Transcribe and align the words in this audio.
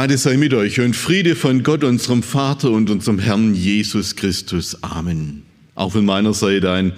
Gnade 0.00 0.16
sei 0.16 0.38
mit 0.38 0.54
euch 0.54 0.80
und 0.80 0.96
Friede 0.96 1.36
von 1.36 1.62
Gott, 1.62 1.84
unserem 1.84 2.22
Vater 2.22 2.70
und 2.70 2.88
unserem 2.88 3.18
Herrn 3.18 3.54
Jesus 3.54 4.16
Christus. 4.16 4.82
Amen. 4.82 5.42
Auch 5.74 5.92
von 5.92 6.06
meiner 6.06 6.32
Seite 6.32 6.72
ein 6.72 6.94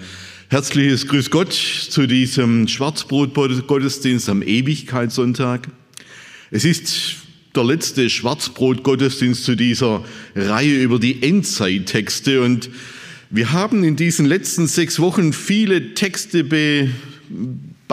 herzliches 0.47 1.05
Grüß 1.09 1.29
Gott 1.29 1.51
zu 1.51 2.07
diesem 2.07 2.65
Schwarzbrot-Gottesdienst 2.65 4.29
am 4.29 4.41
Ewigkeitssonntag. 4.41 5.67
Es 6.49 6.63
ist 6.63 7.15
der 7.53 7.65
letzte 7.65 8.09
Schwarzbrot-Gottesdienst 8.09 9.43
zu 9.43 9.55
dieser 9.57 10.05
Reihe 10.33 10.81
über 10.81 10.97
die 10.97 11.23
Endzeittexte 11.23 12.41
und 12.41 12.69
wir 13.29 13.51
haben 13.51 13.83
in 13.83 13.97
diesen 13.97 14.25
letzten 14.25 14.65
sechs 14.65 15.01
Wochen 15.01 15.33
viele 15.33 15.93
Texte 15.93 16.45
be 16.45 16.87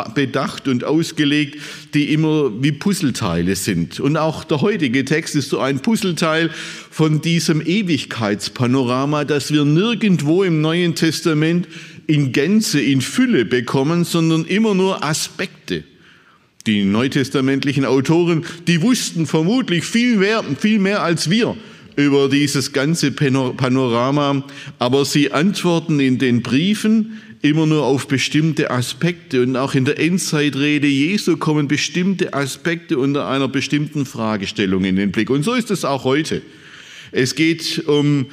bedacht 0.09 0.68
und 0.68 0.84
ausgelegt, 0.84 1.59
die 1.95 2.12
immer 2.12 2.50
wie 2.62 2.72
Puzzleteile 2.72 3.56
sind. 3.56 4.00
Und 4.00 4.16
auch 4.16 4.45
der 4.45 4.60
heutige 4.60 5.04
Text 5.04 5.36
ist 5.36 5.50
so 5.50 5.60
ein 5.60 5.80
Puzzleteil 5.80 6.50
von 6.90 7.20
diesem 7.20 7.60
Ewigkeitspanorama, 7.60 9.24
das 9.24 9.52
wir 9.52 9.65
nirgendwo 9.65 10.42
im 10.42 10.60
Neuen 10.60 10.95
Testament 10.95 11.68
in 12.07 12.32
Gänze, 12.32 12.80
in 12.80 13.01
Fülle 13.01 13.45
bekommen, 13.45 14.04
sondern 14.04 14.45
immer 14.45 14.74
nur 14.74 15.04
Aspekte. 15.04 15.84
Die 16.66 16.85
neutestamentlichen 16.85 17.85
Autoren, 17.85 18.45
die 18.66 18.82
wussten 18.82 19.26
vermutlich 19.26 19.85
viel 19.85 20.16
mehr, 20.16 20.45
viel 20.59 20.79
mehr 20.79 21.02
als 21.02 21.30
wir 21.30 21.57
über 21.96 22.29
dieses 22.29 22.73
ganze 22.73 23.12
Panorama, 23.12 24.45
aber 24.79 25.04
sie 25.04 25.32
antworten 25.32 26.01
in 26.01 26.18
den 26.18 26.42
Briefen, 26.42 27.18
immer 27.43 27.66
nur 27.66 27.85
auf 27.85 28.07
bestimmte 28.07 28.71
Aspekte 28.71 29.43
und 29.43 29.57
auch 29.57 29.74
in 29.74 29.85
der 29.85 29.99
Endzeitrede 29.99 30.87
Jesu 30.87 31.37
kommen 31.37 31.69
bestimmte 31.69 32.35
Aspekte 32.35 32.99
unter 32.99 33.29
einer 33.29 33.49
bestimmten 33.49 34.05
Fragestellung 34.05 34.85
in 34.85 34.97
den 34.97 35.10
Blick. 35.10 35.30
Und 35.30 35.43
so 35.43 35.55
ist 35.55 35.71
es 35.71 35.85
auch 35.85 36.05
heute. 36.05 36.43
Es 37.13 37.35
geht 37.35 37.85
um 37.87 38.27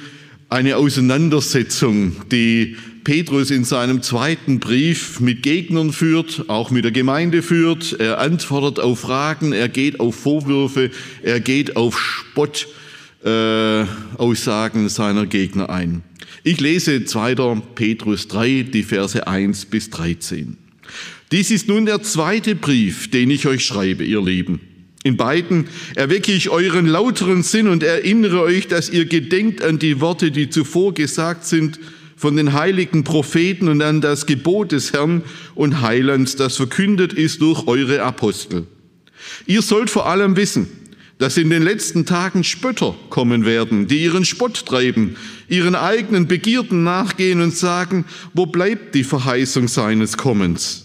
eine 0.50 0.76
Auseinandersetzung, 0.76 2.16
die 2.30 2.76
Petrus 3.04 3.50
in 3.50 3.64
seinem 3.64 4.02
zweiten 4.02 4.60
Brief 4.60 5.20
mit 5.20 5.42
Gegnern 5.42 5.92
führt, 5.92 6.48
auch 6.48 6.70
mit 6.70 6.84
der 6.84 6.92
Gemeinde 6.92 7.42
führt. 7.42 7.96
Er 7.98 8.18
antwortet 8.18 8.84
auf 8.84 9.00
Fragen, 9.00 9.52
er 9.52 9.68
geht 9.68 10.00
auf 10.00 10.14
Vorwürfe, 10.14 10.90
er 11.22 11.40
geht 11.40 11.76
auf 11.76 11.98
Spottaussagen 11.98 14.86
äh, 14.86 14.90
seiner 14.90 15.26
Gegner 15.26 15.68
ein. 15.70 16.02
Ich 16.44 16.60
lese 16.60 17.04
2. 17.04 17.34
Petrus 17.74 18.28
3, 18.28 18.66
die 18.72 18.82
Verse 18.82 19.26
1 19.26 19.66
bis 19.66 19.90
13. 19.90 20.56
Dies 21.30 21.50
ist 21.50 21.68
nun 21.68 21.86
der 21.86 22.02
zweite 22.02 22.54
Brief, 22.54 23.10
den 23.10 23.30
ich 23.30 23.46
euch 23.46 23.64
schreibe, 23.64 24.04
ihr 24.04 24.22
Lieben. 24.22 24.60
In 25.04 25.16
beiden 25.16 25.68
erwecke 25.94 26.32
ich 26.32 26.50
euren 26.50 26.86
lauteren 26.86 27.42
Sinn 27.42 27.68
und 27.68 27.82
erinnere 27.82 28.40
euch, 28.42 28.66
dass 28.66 28.90
ihr 28.90 29.04
gedenkt 29.04 29.62
an 29.62 29.78
die 29.78 30.00
Worte, 30.00 30.30
die 30.30 30.50
zuvor 30.50 30.94
gesagt 30.94 31.46
sind 31.46 31.78
von 32.16 32.36
den 32.36 32.52
heiligen 32.52 33.04
Propheten 33.04 33.68
und 33.68 33.80
an 33.80 34.00
das 34.00 34.26
Gebot 34.26 34.72
des 34.72 34.92
Herrn 34.92 35.22
und 35.54 35.82
Heilands, 35.82 36.34
das 36.34 36.56
verkündet 36.56 37.12
ist 37.12 37.40
durch 37.40 37.66
eure 37.68 38.02
Apostel. 38.02 38.66
Ihr 39.46 39.62
sollt 39.62 39.88
vor 39.88 40.06
allem 40.06 40.36
wissen, 40.36 40.66
dass 41.18 41.36
in 41.36 41.50
den 41.50 41.62
letzten 41.62 42.06
Tagen 42.06 42.42
Spötter 42.42 42.94
kommen 43.08 43.44
werden, 43.44 43.86
die 43.86 44.02
ihren 44.02 44.24
Spott 44.24 44.66
treiben, 44.66 45.16
ihren 45.48 45.74
eigenen 45.74 46.28
Begierden 46.28 46.84
nachgehen 46.84 47.40
und 47.40 47.56
sagen, 47.56 48.04
wo 48.34 48.46
bleibt 48.46 48.94
die 48.94 49.04
Verheißung 49.04 49.68
seines 49.68 50.16
Kommens? 50.16 50.84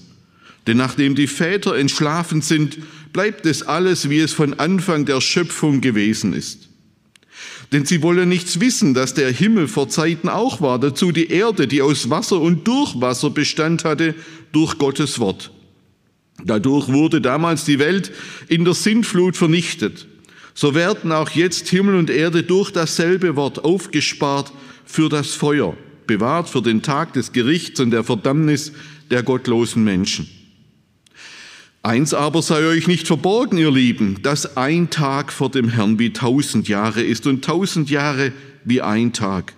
Denn 0.66 0.78
nachdem 0.78 1.16
die 1.16 1.28
Väter 1.28 1.76
entschlafen 1.76 2.42
sind, 2.42 2.78
bleibt 3.12 3.46
es 3.46 3.64
alles, 3.64 4.10
wie 4.10 4.20
es 4.20 4.34
von 4.34 4.54
Anfang 4.56 5.06
der 5.06 5.22
Schöpfung 5.22 5.82
gewesen 5.82 6.34
ist. 6.34 6.70
Denn 7.74 7.86
sie 7.86 8.02
wollen 8.02 8.30
nichts 8.30 8.60
wissen, 8.60 8.94
dass 8.94 9.14
der 9.14 9.32
Himmel 9.32 9.68
vor 9.68 9.90
Zeiten 9.90 10.30
auch 10.30 10.62
war, 10.62 10.80
dazu 10.80 11.12
die 11.12 11.30
Erde, 11.30 11.68
die 11.68 11.82
aus 11.82 12.10
Wasser 12.10 12.40
und 12.40 12.68
durch 12.68 13.02
Wasser 13.02 13.30
Bestand 13.30 13.84
hatte, 13.84 14.16
durch 14.52 14.78
Gottes 14.78 15.20
Wort. 15.20 15.52
Dadurch 16.44 16.90
wurde 16.90 17.20
damals 17.20 17.66
die 17.66 17.80
Welt 17.80 18.12
in 18.48 18.64
der 18.64 18.74
Sintflut 18.74 19.36
vernichtet 19.36 20.08
so 20.54 20.76
werden 20.76 21.12
auch 21.12 21.30
jetzt 21.32 21.70
Himmel 21.70 21.96
und 21.96 22.10
Erde 22.10 22.44
durch 22.44 22.72
dasselbe 22.72 23.36
Wort 23.36 23.64
aufgespart 23.64 24.52
für 24.86 25.10
das 25.10 25.34
Feuer, 25.34 25.76
bewahrt 26.06 26.50
für 26.50 26.62
den 26.62 26.82
Tag 26.82 27.14
des 27.14 27.32
Gerichts 27.32 27.80
und 27.80 27.92
der 27.92 28.04
Verdammnis 28.04 28.72
der 29.10 29.24
gottlosen 29.24 29.84
Menschen. 29.84 30.28
Eins 31.82 32.14
aber 32.14 32.42
sei 32.42 32.66
euch 32.66 32.88
nicht 32.88 33.08
verborgen, 33.08 33.58
ihr 33.58 33.72
Lieben, 33.72 34.22
dass 34.22 34.56
ein 34.56 34.90
Tag 34.90 35.34
vor 35.34 35.52
dem 35.52 35.68
Herrn 35.68 36.00
wie 36.00 36.14
tausend 36.14 36.70
Jahre 36.70 37.02
ist 37.02 37.28
und 37.28 37.44
tausend 37.44 37.90
Jahre 37.90 38.32
wie 38.64 38.82
ein 38.82 39.12
Tag. 39.12 39.54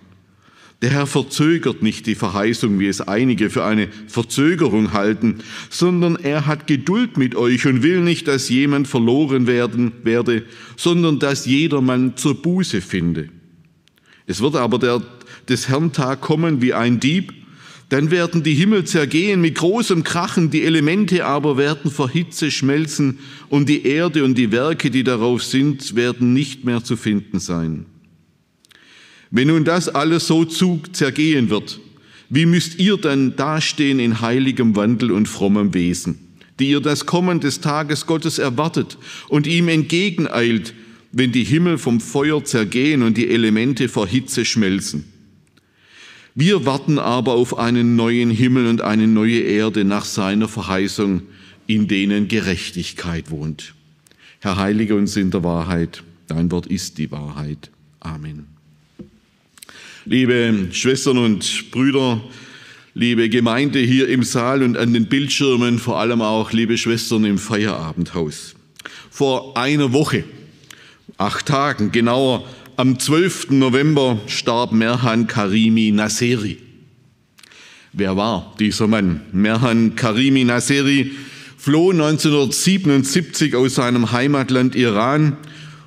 Der 0.81 0.89
Herr 0.89 1.07
verzögert 1.07 1.81
nicht 1.81 2.05
die 2.05 2.15
Verheißung, 2.15 2.79
wie 2.79 2.87
es 2.87 3.01
einige 3.01 3.49
für 3.49 3.63
eine 3.63 3.87
Verzögerung 4.07 4.91
halten, 4.91 5.39
sondern 5.69 6.17
er 6.17 6.45
hat 6.45 6.67
Geduld 6.67 7.17
mit 7.17 7.35
euch 7.35 7.65
und 7.65 7.81
will 7.81 8.01
nicht, 8.01 8.27
dass 8.27 8.49
jemand 8.49 8.87
verloren 8.87 9.47
werden 9.47 9.93
werde, 10.03 10.43
sondern 10.75 11.19
dass 11.19 11.45
jedermann 11.45 12.17
zur 12.17 12.41
Buße 12.41 12.81
finde. 12.81 13.29
Es 14.27 14.41
wird 14.41 14.55
aber 14.55 14.77
der, 14.77 15.01
des 15.47 15.69
Herrn 15.69 15.93
Tag 15.93 16.21
kommen 16.21 16.61
wie 16.61 16.73
ein 16.73 16.99
Dieb, 16.99 17.33
dann 17.89 18.09
werden 18.09 18.43
die 18.43 18.55
Himmel 18.55 18.83
zergehen 18.85 19.41
mit 19.41 19.55
großem 19.55 20.03
Krachen, 20.03 20.49
die 20.49 20.63
Elemente 20.63 21.25
aber 21.25 21.55
werden 21.55 21.91
vor 21.91 22.09
Hitze 22.09 22.49
schmelzen 22.49 23.19
und 23.47 23.69
die 23.69 23.85
Erde 23.85 24.23
und 24.23 24.35
die 24.37 24.51
Werke, 24.51 24.89
die 24.89 25.03
darauf 25.03 25.43
sind, 25.43 25.95
werden 25.95 26.33
nicht 26.33 26.65
mehr 26.65 26.83
zu 26.83 26.97
finden 26.97 27.39
sein. 27.39 27.85
Wenn 29.31 29.47
nun 29.47 29.65
das 29.65 29.89
alles 29.89 30.27
so 30.27 30.45
zu 30.45 30.81
zergehen 30.91 31.49
wird, 31.49 31.79
wie 32.29 32.45
müsst 32.45 32.79
ihr 32.79 32.97
dann 32.97 33.35
dastehen 33.35 33.99
in 33.99 34.21
heiligem 34.21 34.75
Wandel 34.75 35.11
und 35.11 35.27
frommem 35.27 35.73
Wesen, 35.73 36.19
die 36.59 36.69
ihr 36.69 36.79
das 36.79 37.05
Kommen 37.05 37.39
des 37.39 37.61
Tages 37.61 38.05
Gottes 38.05 38.39
erwartet 38.39 38.97
und 39.29 39.47
ihm 39.47 39.67
entgegeneilt, 39.67 40.73
wenn 41.11 41.31
die 41.31 41.43
Himmel 41.43 41.77
vom 41.77 42.01
Feuer 42.01 42.43
zergehen 42.43 43.03
und 43.03 43.17
die 43.17 43.29
Elemente 43.29 43.87
vor 43.89 44.07
Hitze 44.07 44.43
schmelzen. 44.43 45.05
Wir 46.33 46.65
warten 46.65 46.99
aber 46.99 47.33
auf 47.33 47.57
einen 47.57 47.95
neuen 47.95 48.29
Himmel 48.29 48.67
und 48.67 48.81
eine 48.81 49.07
neue 49.07 49.39
Erde 49.39 49.85
nach 49.85 50.03
seiner 50.03 50.49
Verheißung, 50.49 51.21
in 51.67 51.87
denen 51.87 52.27
Gerechtigkeit 52.27 53.31
wohnt. 53.31 53.73
Herr, 54.39 54.57
heilige 54.57 54.95
uns 54.95 55.15
in 55.15 55.31
der 55.31 55.43
Wahrheit. 55.43 56.03
Dein 56.27 56.51
Wort 56.51 56.67
ist 56.67 56.97
die 56.97 57.09
Wahrheit. 57.11 57.71
Amen. 58.01 58.54
Liebe 60.07 60.67
Schwestern 60.71 61.17
und 61.17 61.71
Brüder, 61.71 62.21
liebe 62.93 63.27
Gemeinde 63.27 63.79
hier 63.79 64.07
im 64.07 64.21
Saal 64.21 64.61
und 64.61 64.77
an 64.77 64.93
den 64.93 65.07
Bildschirmen, 65.07 65.79
vor 65.79 65.99
allem 65.99 66.21
auch 66.21 66.51
liebe 66.51 66.77
Schwestern 66.77 67.25
im 67.25 67.39
Feierabendhaus. 67.39 68.53
Vor 69.09 69.57
einer 69.57 69.93
Woche, 69.93 70.23
acht 71.17 71.47
Tagen 71.47 71.91
genauer, 71.91 72.47
am 72.77 72.99
12. 72.99 73.49
November 73.49 74.19
starb 74.27 74.73
Merhan 74.73 75.25
Karimi 75.25 75.89
Nasseri. 75.89 76.59
Wer 77.91 78.15
war 78.15 78.53
dieser 78.59 78.85
Mann? 78.85 79.21
Merhan 79.31 79.95
Karimi 79.95 80.43
Nasseri 80.43 81.13
floh 81.57 81.89
1977 81.89 83.55
aus 83.55 83.73
seinem 83.73 84.11
Heimatland 84.11 84.75
Iran 84.75 85.35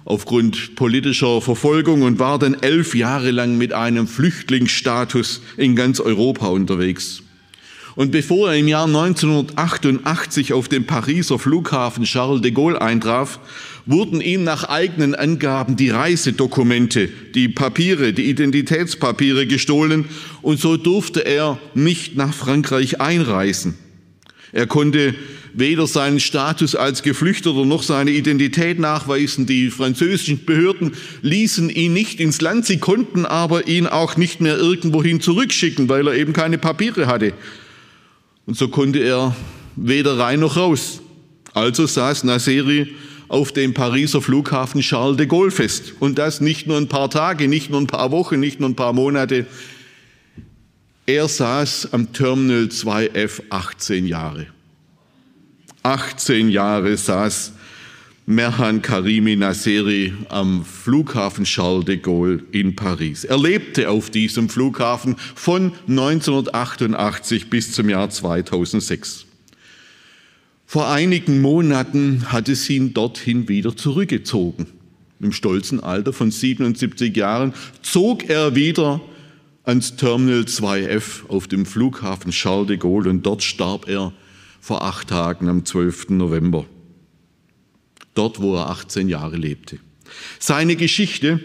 aufgrund 0.09 0.75
politischer 0.75 1.43
Verfolgung 1.43 2.01
und 2.01 2.19
war 2.19 2.39
dann 2.39 2.55
elf 2.55 2.95
Jahre 2.95 3.31
lang 3.31 3.59
mit 3.59 3.75
einem 3.75 4.09
Flüchtlingsstatus 4.09 5.43
in 5.59 5.77
ganz 5.77 6.01
Europa 6.01 6.47
unterwegs. 6.47 7.23
Und 7.95 8.11
bevor 8.11 8.49
er 8.49 8.57
im 8.57 8.69
Jahr 8.69 8.87
1988 8.87 10.55
auf 10.55 10.69
dem 10.69 10.87
Pariser 10.87 11.39
Flughafen 11.39 12.05
Charles 12.05 12.41
de 12.41 12.53
Gaulle 12.53 12.81
eintraf, 12.81 13.39
wurden 13.85 14.23
ihm 14.23 14.45
nach 14.45 14.65
eigenen 14.65 15.15
Angaben 15.15 15.77
die 15.77 15.91
Reisedokumente, 15.91 17.11
die 17.35 17.51
Papiere, 17.51 18.15
die 18.15 18.31
Identitätspapiere 18.31 19.47
gestohlen 19.47 20.07
und 20.41 20.59
so 20.59 20.79
durfte 20.79 21.27
er 21.27 21.59
nicht 21.75 22.17
nach 22.17 22.33
Frankreich 22.33 22.99
einreisen. 22.99 23.75
Er 24.53 24.67
konnte 24.67 25.15
weder 25.59 25.87
seinen 25.87 26.21
Status 26.21 26.75
als 26.75 27.03
Geflüchteter 27.03 27.65
noch 27.65 27.83
seine 27.83 28.13
Identität 28.13 28.79
nachweisen. 28.79 29.47
Die 29.47 29.71
französischen 29.71 30.45
Behörden 30.45 30.93
ließen 31.23 31.69
ihn 31.71 31.93
nicht 31.93 32.21
ins 32.21 32.41
Land, 32.41 32.67
sie 32.67 32.79
konnten 32.79 33.27
aber 33.27 33.67
ihn 33.67 33.87
auch 33.87 34.17
nicht 34.17 34.41
mehr 34.41 34.57
irgendwohin 34.57 35.21
zurückschicken, 35.21 35.89
weil 35.89 36.07
er 36.07 36.15
eben 36.15 36.33
keine 36.33 36.59
Papiere 36.59 37.07
hatte. 37.07 37.33
Und 38.47 38.57
so 38.57 38.69
konnte 38.69 39.01
er 39.01 39.35
weder 39.77 40.19
rein 40.19 40.41
noch 40.41 40.57
raus. 40.57 41.01
Also 41.55 41.87
saß 41.87 42.25
Nasseri 42.25 42.95
auf 43.27 43.53
dem 43.53 43.75
Pariser 43.75 44.23
Flughafen 44.23 44.81
Charles 44.81 45.17
de 45.17 45.27
Gaulle 45.27 45.51
fest. 45.51 45.95
Und 45.99 46.19
das 46.19 46.41
nicht 46.41 46.67
nur 46.67 46.77
ein 46.77 46.89
paar 46.89 47.11
Tage, 47.11 47.49
nicht 47.49 47.69
nur 47.71 47.81
ein 47.81 47.87
paar 47.87 48.11
Wochen, 48.11 48.41
nicht 48.41 48.61
nur 48.61 48.69
ein 48.69 48.77
paar 48.77 48.93
Monate. 48.93 49.47
Er 51.05 51.27
saß 51.27 51.93
am 51.93 52.13
Terminal 52.13 52.65
2F 52.65 53.43
18 53.51 54.07
Jahre. 54.07 54.47
18 55.89 56.51
Jahre 56.51 56.99
saß 56.99 57.55
Merhan 58.27 58.83
Karimi 58.83 59.37
Nasseri 59.37 60.13
am 60.29 60.63
Flughafen 60.63 61.45
Charles 61.45 61.87
de 61.87 61.97
Gaulle 61.97 62.43
in 62.53 62.77
Paris. 62.77 63.25
Er 63.25 63.39
lebte 63.39 63.89
auf 63.89 64.11
diesem 64.11 64.51
Flughafen 64.51 65.17
von 65.35 65.73
1988 65.89 67.49
bis 67.49 67.73
zum 67.73 67.89
Jahr 67.89 68.11
2006. 68.11 69.25
Vor 70.67 70.91
einigen 70.91 71.41
Monaten 71.41 72.31
hat 72.31 72.51
es 72.51 72.69
ihn 72.69 72.93
dorthin 72.93 73.49
wieder 73.49 73.75
zurückgezogen. 73.75 74.67
Im 75.21 75.33
stolzen 75.33 75.81
Alter 75.81 76.13
von 76.13 76.31
77 76.31 77.17
Jahren 77.17 77.55
zog 77.81 78.29
er 78.29 78.55
wieder 78.55 79.01
ans 79.65 79.97
Terminal 79.97 80.43
2F 80.43 81.27
auf 81.29 81.47
dem 81.49 81.65
Flughafen 81.65 82.31
Charles 82.31 82.67
de 82.67 82.77
Gaulle 82.77 83.09
und 83.09 83.25
dort 83.25 83.43
starb 83.43 83.89
er 83.89 84.13
vor 84.61 84.83
acht 84.83 85.09
Tagen 85.09 85.49
am 85.49 85.65
12. 85.65 86.11
November. 86.11 86.65
Dort, 88.15 88.41
wo 88.41 88.57
er 88.57 88.71
18 88.71 89.09
Jahre 89.09 89.37
lebte. 89.37 89.79
Seine 90.39 90.77
Geschichte, 90.77 91.41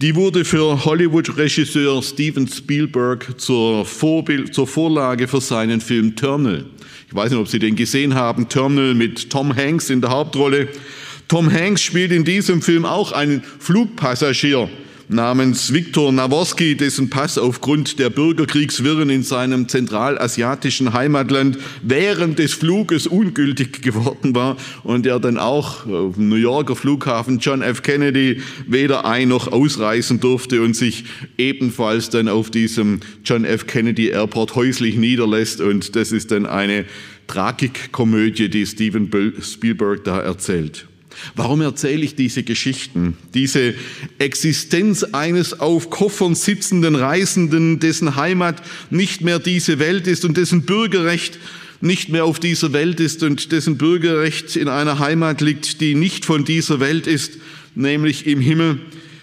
die 0.00 0.14
wurde 0.14 0.44
für 0.44 0.84
Hollywood-Regisseur 0.84 2.02
Steven 2.02 2.48
Spielberg 2.48 3.40
zur, 3.40 3.84
Vorbild, 3.84 4.54
zur 4.54 4.66
Vorlage 4.66 5.28
für 5.28 5.40
seinen 5.40 5.80
Film 5.80 6.16
Terminal. 6.16 6.66
Ich 7.08 7.14
weiß 7.14 7.30
nicht, 7.30 7.40
ob 7.40 7.48
Sie 7.48 7.58
den 7.58 7.76
gesehen 7.76 8.14
haben, 8.14 8.48
Terminal 8.48 8.94
mit 8.94 9.30
Tom 9.30 9.54
Hanks 9.54 9.90
in 9.90 10.00
der 10.00 10.10
Hauptrolle. 10.10 10.68
Tom 11.28 11.52
Hanks 11.52 11.82
spielt 11.82 12.12
in 12.12 12.24
diesem 12.24 12.62
Film 12.62 12.84
auch 12.84 13.12
einen 13.12 13.42
Flugpassagier 13.42 14.68
namens 15.08 15.72
Viktor 15.72 16.10
Nawoski, 16.10 16.76
dessen 16.76 17.10
Pass 17.10 17.38
aufgrund 17.38 17.98
der 17.98 18.10
Bürgerkriegswirren 18.10 19.10
in 19.10 19.22
seinem 19.22 19.68
zentralasiatischen 19.68 20.92
Heimatland 20.92 21.58
während 21.82 22.38
des 22.38 22.54
Fluges 22.54 23.06
ungültig 23.06 23.82
geworden 23.82 24.34
war 24.34 24.56
und 24.82 25.06
der 25.06 25.20
dann 25.20 25.38
auch 25.38 25.86
auf 25.86 26.16
dem 26.16 26.28
New 26.28 26.36
Yorker 26.36 26.74
Flughafen 26.74 27.38
John 27.38 27.62
F. 27.62 27.82
Kennedy 27.82 28.42
weder 28.66 29.04
ein 29.04 29.28
noch 29.28 29.50
ausreisen 29.50 30.20
durfte 30.20 30.62
und 30.62 30.74
sich 30.74 31.04
ebenfalls 31.38 32.10
dann 32.10 32.28
auf 32.28 32.50
diesem 32.50 33.00
John 33.24 33.44
F. 33.44 33.66
Kennedy 33.66 34.08
Airport 34.08 34.54
häuslich 34.54 34.96
niederlässt 34.96 35.60
und 35.60 35.94
das 35.94 36.12
ist 36.12 36.30
dann 36.30 36.46
eine 36.46 36.84
Tragikkomödie, 37.26 38.48
die 38.48 38.66
Steven 38.66 39.10
Spielberg 39.40 40.04
da 40.04 40.20
erzählt. 40.20 40.86
Warum 41.34 41.60
erzähle 41.60 42.04
ich 42.04 42.14
diese 42.14 42.42
Geschichten? 42.42 43.16
Diese 43.34 43.74
Existenz 44.18 45.04
eines 45.04 45.60
auf 45.60 45.90
Koffern 45.90 46.34
sitzenden 46.34 46.94
Reisenden, 46.94 47.80
dessen 47.80 48.16
Heimat 48.16 48.62
nicht 48.90 49.20
mehr 49.20 49.38
diese 49.38 49.78
Welt 49.78 50.06
ist 50.06 50.24
und 50.24 50.36
dessen 50.36 50.62
Bürgerrecht 50.62 51.38
nicht 51.80 52.08
mehr 52.08 52.24
auf 52.24 52.40
dieser 52.40 52.72
Welt 52.72 53.00
ist 53.00 53.22
und 53.22 53.52
dessen 53.52 53.76
Bürgerrecht 53.76 54.56
in 54.56 54.68
einer 54.68 54.98
Heimat 54.98 55.40
liegt, 55.40 55.80
die 55.80 55.94
nicht 55.94 56.24
von 56.24 56.44
dieser 56.44 56.80
Welt 56.80 57.06
ist, 57.06 57.32
nämlich 57.74 58.26
im 58.26 58.40
Himmel, 58.40 58.80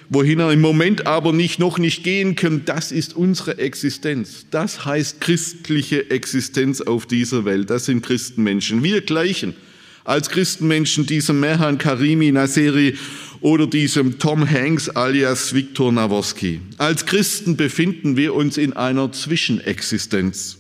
wohin 0.10 0.40
er 0.40 0.52
im 0.52 0.62
Moment 0.62 1.08
aber 1.08 1.34
nicht, 1.34 1.60
noch 1.60 1.80
nicht 1.80 2.04
gehen 2.04 2.36
kann. 2.36 2.64
Das 2.66 2.92
ist 2.92 3.16
unsere 3.16 3.58
Existenz. 3.58 4.46
Das 4.52 4.86
heißt 4.86 5.22
christliche 5.22 6.12
Existenz 6.12 6.82
auf 6.82 7.06
dieser 7.06 7.46
Welt. 7.46 7.70
Das 7.70 7.86
sind 7.86 8.06
Christenmenschen. 8.06 8.84
Wir 8.84 9.02
gleichen 9.02 9.56
als 10.04 10.30
Christenmenschen 10.30 11.06
diesem 11.06 11.40
Mehan 11.40 11.78
Karimi 11.78 12.32
Naseri 12.32 12.96
oder 13.42 13.68
diesem 13.68 14.20
Tom 14.20 14.50
Hanks 14.50 14.90
alias 14.90 15.54
Viktor 15.54 15.92
Nawoski. 15.92 16.62
Als 16.78 17.06
Christen 17.06 17.58
befinden 17.58 18.18
wir 18.18 18.34
uns 18.34 18.58
in 18.58 18.74
einer 18.74 19.12
Zwischenexistenz. 19.12 20.58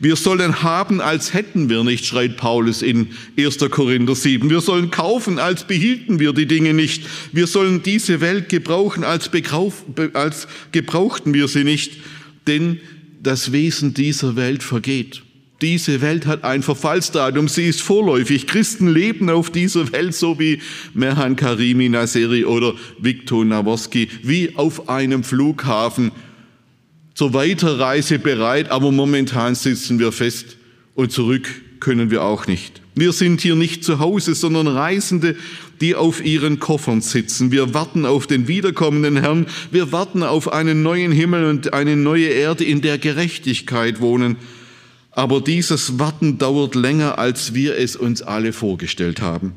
Wir 0.00 0.16
sollen 0.16 0.62
haben, 0.62 1.00
als 1.00 1.34
hätten 1.34 1.68
wir 1.68 1.82
nicht, 1.82 2.06
schreit 2.06 2.36
Paulus 2.36 2.82
in 2.82 3.08
1. 3.36 3.58
Korinther 3.70 4.14
7. 4.14 4.48
Wir 4.48 4.60
sollen 4.60 4.90
kaufen, 4.90 5.38
als 5.38 5.64
behielten 5.64 6.20
wir 6.20 6.32
die 6.32 6.46
Dinge 6.46 6.72
nicht. 6.72 7.04
Wir 7.32 7.46
sollen 7.46 7.82
diese 7.82 8.20
Welt 8.20 8.48
gebrauchen, 8.48 9.02
als, 9.04 9.30
als 10.14 10.48
gebrauchten 10.72 11.34
wir 11.34 11.48
sie 11.48 11.64
nicht. 11.64 11.98
Denn 12.46 12.80
das 13.22 13.52
Wesen 13.52 13.94
dieser 13.94 14.36
Welt 14.36 14.62
vergeht. 14.62 15.22
Diese 15.60 16.00
Welt 16.00 16.26
hat 16.26 16.44
ein 16.44 16.62
Verfallsdatum, 16.62 17.48
sie 17.48 17.66
ist 17.66 17.82
vorläufig. 17.82 18.46
Christen 18.46 18.86
leben 18.86 19.28
auf 19.28 19.50
dieser 19.50 19.90
Welt 19.90 20.14
so 20.14 20.38
wie 20.38 20.60
Merhan 20.94 21.34
Karimi 21.34 21.88
Naseri 21.88 22.44
oder 22.44 22.74
Viktor 23.00 23.44
Nawoski, 23.44 24.08
wie 24.22 24.54
auf 24.54 24.88
einem 24.88 25.24
Flughafen 25.24 26.12
zur 27.14 27.34
Weiterreise 27.34 28.20
bereit, 28.20 28.70
aber 28.70 28.92
momentan 28.92 29.56
sitzen 29.56 29.98
wir 29.98 30.12
fest 30.12 30.56
und 30.94 31.10
zurück 31.10 31.48
können 31.80 32.12
wir 32.12 32.22
auch 32.22 32.46
nicht. 32.46 32.80
Wir 32.94 33.12
sind 33.12 33.40
hier 33.40 33.56
nicht 33.56 33.82
zu 33.82 33.98
Hause, 33.98 34.36
sondern 34.36 34.68
Reisende, 34.68 35.34
die 35.80 35.96
auf 35.96 36.24
ihren 36.24 36.60
Koffern 36.60 37.00
sitzen. 37.00 37.50
Wir 37.50 37.74
warten 37.74 38.06
auf 38.06 38.28
den 38.28 38.46
wiederkommenden 38.46 39.16
Herrn. 39.16 39.46
Wir 39.72 39.90
warten 39.90 40.22
auf 40.22 40.52
einen 40.52 40.82
neuen 40.82 41.10
Himmel 41.10 41.44
und 41.46 41.72
eine 41.72 41.96
neue 41.96 42.26
Erde, 42.26 42.64
in 42.64 42.80
der 42.80 42.98
Gerechtigkeit 42.98 44.00
wohnen 44.00 44.36
aber 45.18 45.40
dieses 45.40 45.98
Warten 45.98 46.38
dauert 46.38 46.76
länger, 46.76 47.18
als 47.18 47.52
wir 47.52 47.76
es 47.76 47.96
uns 47.96 48.22
alle 48.22 48.52
vorgestellt 48.52 49.20
haben. 49.20 49.54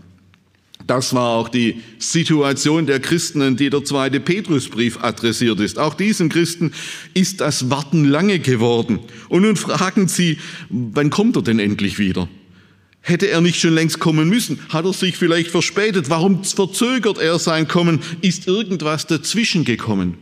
Das 0.87 1.13
war 1.13 1.37
auch 1.37 1.49
die 1.49 1.81
Situation 1.99 2.87
der 2.87 2.99
Christen, 2.99 3.41
in 3.41 3.57
die 3.57 3.69
der 3.69 3.83
zweite 3.83 4.19
Petrusbrief 4.19 5.03
adressiert 5.03 5.59
ist. 5.59 5.77
Auch 5.77 5.93
diesen 5.93 6.29
Christen 6.29 6.73
ist 7.13 7.41
das 7.41 7.69
Warten 7.69 8.05
lange 8.05 8.39
geworden. 8.39 9.01
Und 9.29 9.43
nun 9.43 9.55
fragen 9.55 10.07
sie, 10.07 10.39
wann 10.71 11.11
kommt 11.11 11.35
er 11.35 11.43
denn 11.43 11.59
endlich 11.59 11.99
wieder? 11.99 12.27
Hätte 13.01 13.27
er 13.27 13.41
nicht 13.41 13.59
schon 13.59 13.75
längst 13.75 13.99
kommen 13.99 14.29
müssen? 14.29 14.57
Hat 14.69 14.85
er 14.85 14.93
sich 14.93 15.15
vielleicht 15.15 15.51
verspätet? 15.51 16.09
Warum 16.09 16.43
verzögert 16.43 17.19
er 17.19 17.37
sein 17.37 17.67
Kommen? 17.67 17.99
Ist 18.21 18.47
irgendwas 18.47 19.05
dazwischen 19.05 19.63
gekommen? 19.63 20.17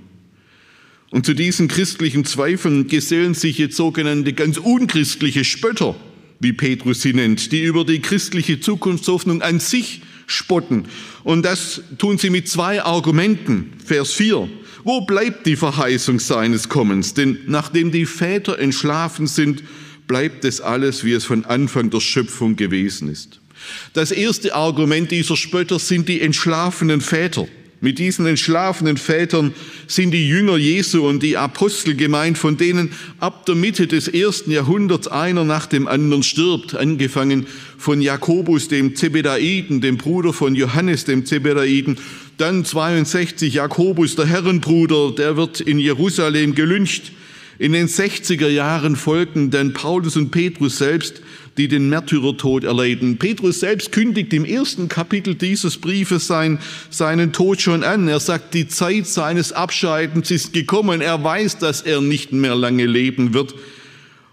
Und 1.11 1.25
zu 1.25 1.33
diesen 1.33 1.67
christlichen 1.67 2.25
Zweifeln 2.25 2.87
gesellen 2.87 3.33
sich 3.33 3.57
jetzt 3.57 3.75
sogenannte 3.75 4.33
ganz 4.33 4.57
unchristliche 4.57 5.43
Spötter, 5.43 5.95
wie 6.39 6.53
Petrus 6.53 7.01
sie 7.01 7.13
nennt, 7.13 7.51
die 7.51 7.63
über 7.63 7.83
die 7.83 7.99
christliche 7.99 8.59
Zukunftshoffnung 8.59 9.41
an 9.41 9.59
sich 9.59 10.01
spotten. 10.27 10.85
Und 11.23 11.43
das 11.43 11.81
tun 11.97 12.17
sie 12.17 12.29
mit 12.29 12.47
zwei 12.47 12.83
Argumenten. 12.83 13.73
Vers 13.83 14.13
4. 14.13 14.47
Wo 14.83 15.01
bleibt 15.01 15.45
die 15.45 15.55
Verheißung 15.55 16.19
seines 16.19 16.69
Kommens? 16.69 17.13
Denn 17.13 17.39
nachdem 17.47 17.91
die 17.91 18.05
Väter 18.05 18.59
entschlafen 18.59 19.27
sind, 19.27 19.63
bleibt 20.07 20.45
es 20.45 20.61
alles, 20.61 21.03
wie 21.03 21.13
es 21.13 21.25
von 21.25 21.45
Anfang 21.45 21.89
der 21.89 21.99
Schöpfung 21.99 22.55
gewesen 22.55 23.09
ist. 23.09 23.39
Das 23.93 24.11
erste 24.11 24.55
Argument 24.55 25.11
dieser 25.11 25.35
Spötter 25.35 25.79
sind 25.79 26.07
die 26.07 26.21
entschlafenen 26.21 27.01
Väter. 27.01 27.47
Mit 27.81 27.97
diesen 27.97 28.25
entschlafenen 28.25 28.97
Vätern 28.97 29.53
sind 29.87 30.11
die 30.11 30.27
Jünger 30.27 30.57
Jesu 30.57 31.07
und 31.07 31.23
die 31.23 31.37
Apostel 31.37 31.95
gemeint, 31.95 32.37
von 32.37 32.57
denen 32.57 32.91
ab 33.19 33.45
der 33.45 33.55
Mitte 33.55 33.87
des 33.87 34.09
ersten 34.09 34.51
Jahrhunderts 34.51 35.07
einer 35.07 35.45
nach 35.45 35.65
dem 35.65 35.87
anderen 35.87 36.23
stirbt, 36.23 36.75
angefangen 36.75 37.47
von 37.77 38.01
Jakobus, 38.01 38.67
dem 38.67 38.97
Zebedaiden, 38.97 39.79
dem 39.79 39.97
Bruder 39.97 40.33
von 40.33 40.55
Johannes, 40.55 41.05
dem 41.05 41.25
Zebedaiden, 41.25 41.97
dann 42.35 42.65
62 42.65 43.53
Jakobus, 43.53 44.17
der 44.17 44.25
Herrenbruder, 44.25 45.11
der 45.11 45.37
wird 45.37 45.61
in 45.61 45.79
Jerusalem 45.79 46.55
gelüncht. 46.55 47.13
In 47.59 47.71
den 47.71 47.87
60er 47.87 48.47
Jahren 48.47 48.97
folgten 48.97 49.51
dann 49.51 49.73
Paulus 49.73 50.17
und 50.17 50.31
Petrus 50.31 50.77
selbst, 50.77 51.21
die 51.57 51.67
den 51.67 51.89
Märtyrertod 51.89 52.63
erleiden. 52.63 53.17
Petrus 53.17 53.59
selbst 53.59 53.91
kündigt 53.91 54.33
im 54.33 54.45
ersten 54.45 54.87
Kapitel 54.87 55.35
dieses 55.35 55.77
Briefes 55.77 56.27
sein, 56.27 56.59
seinen 56.89 57.33
Tod 57.33 57.61
schon 57.61 57.83
an. 57.83 58.07
Er 58.07 58.19
sagt, 58.19 58.53
die 58.53 58.67
Zeit 58.67 59.07
seines 59.07 59.51
Abscheidens 59.51 60.31
ist 60.31 60.53
gekommen. 60.53 61.01
Er 61.01 61.23
weiß, 61.23 61.57
dass 61.57 61.81
er 61.81 62.01
nicht 62.01 62.31
mehr 62.31 62.55
lange 62.55 62.85
leben 62.85 63.33
wird 63.33 63.55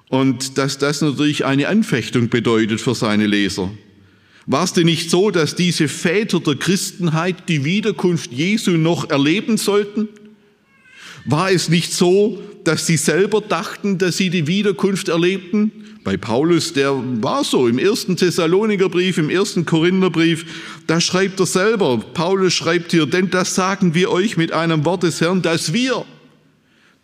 und 0.09 0.59
dass 0.59 0.79
das 0.79 1.01
natürlich 1.01 1.45
eine 1.45 1.69
Anfechtung 1.69 2.29
bedeutet 2.29 2.81
für 2.81 2.95
seine 2.95 3.27
Leser. 3.27 3.71
War 4.47 4.63
es 4.63 4.73
denn 4.73 4.87
nicht 4.87 5.11
so, 5.11 5.33
dass 5.33 5.57
diese 5.57 5.89
Väter 5.89 6.39
der 6.39 6.55
Christenheit 6.55 7.49
die 7.49 7.65
Wiederkunft 7.65 8.33
Jesu 8.33 8.73
noch 8.73 9.11
erleben 9.11 9.57
sollten? 9.57 10.09
War 11.25 11.51
es 11.51 11.69
nicht 11.69 11.93
so, 11.93 12.41
dass 12.63 12.87
sie 12.87 12.97
selber 12.97 13.41
dachten, 13.41 13.99
dass 13.99 14.17
sie 14.17 14.31
die 14.31 14.47
Wiederkunft 14.47 15.09
erlebten? 15.09 15.73
Bei 16.07 16.17
Paulus, 16.17 16.73
der 16.73 16.95
war 17.21 17.43
so, 17.43 17.67
im 17.67 17.81
ersten 17.81 18.17
Thessalonikerbrief, 18.17 19.19
im 19.19 19.29
ersten 19.29 19.67
Korintherbrief, 19.67 20.47
da 20.87 21.01
schreibt 21.01 21.41
er 21.41 21.47
selber, 21.47 21.99
Paulus 21.99 22.55
schreibt 22.55 22.93
hier, 22.93 23.07
denn 23.07 23.29
das 23.29 23.57
sagen 23.57 23.93
wir 23.93 24.13
euch 24.13 24.37
mit 24.37 24.53
einem 24.53 24.85
Wort 24.85 25.03
des 25.03 25.21
Herrn, 25.21 25.43
dass 25.43 25.73
wir, 25.73 26.05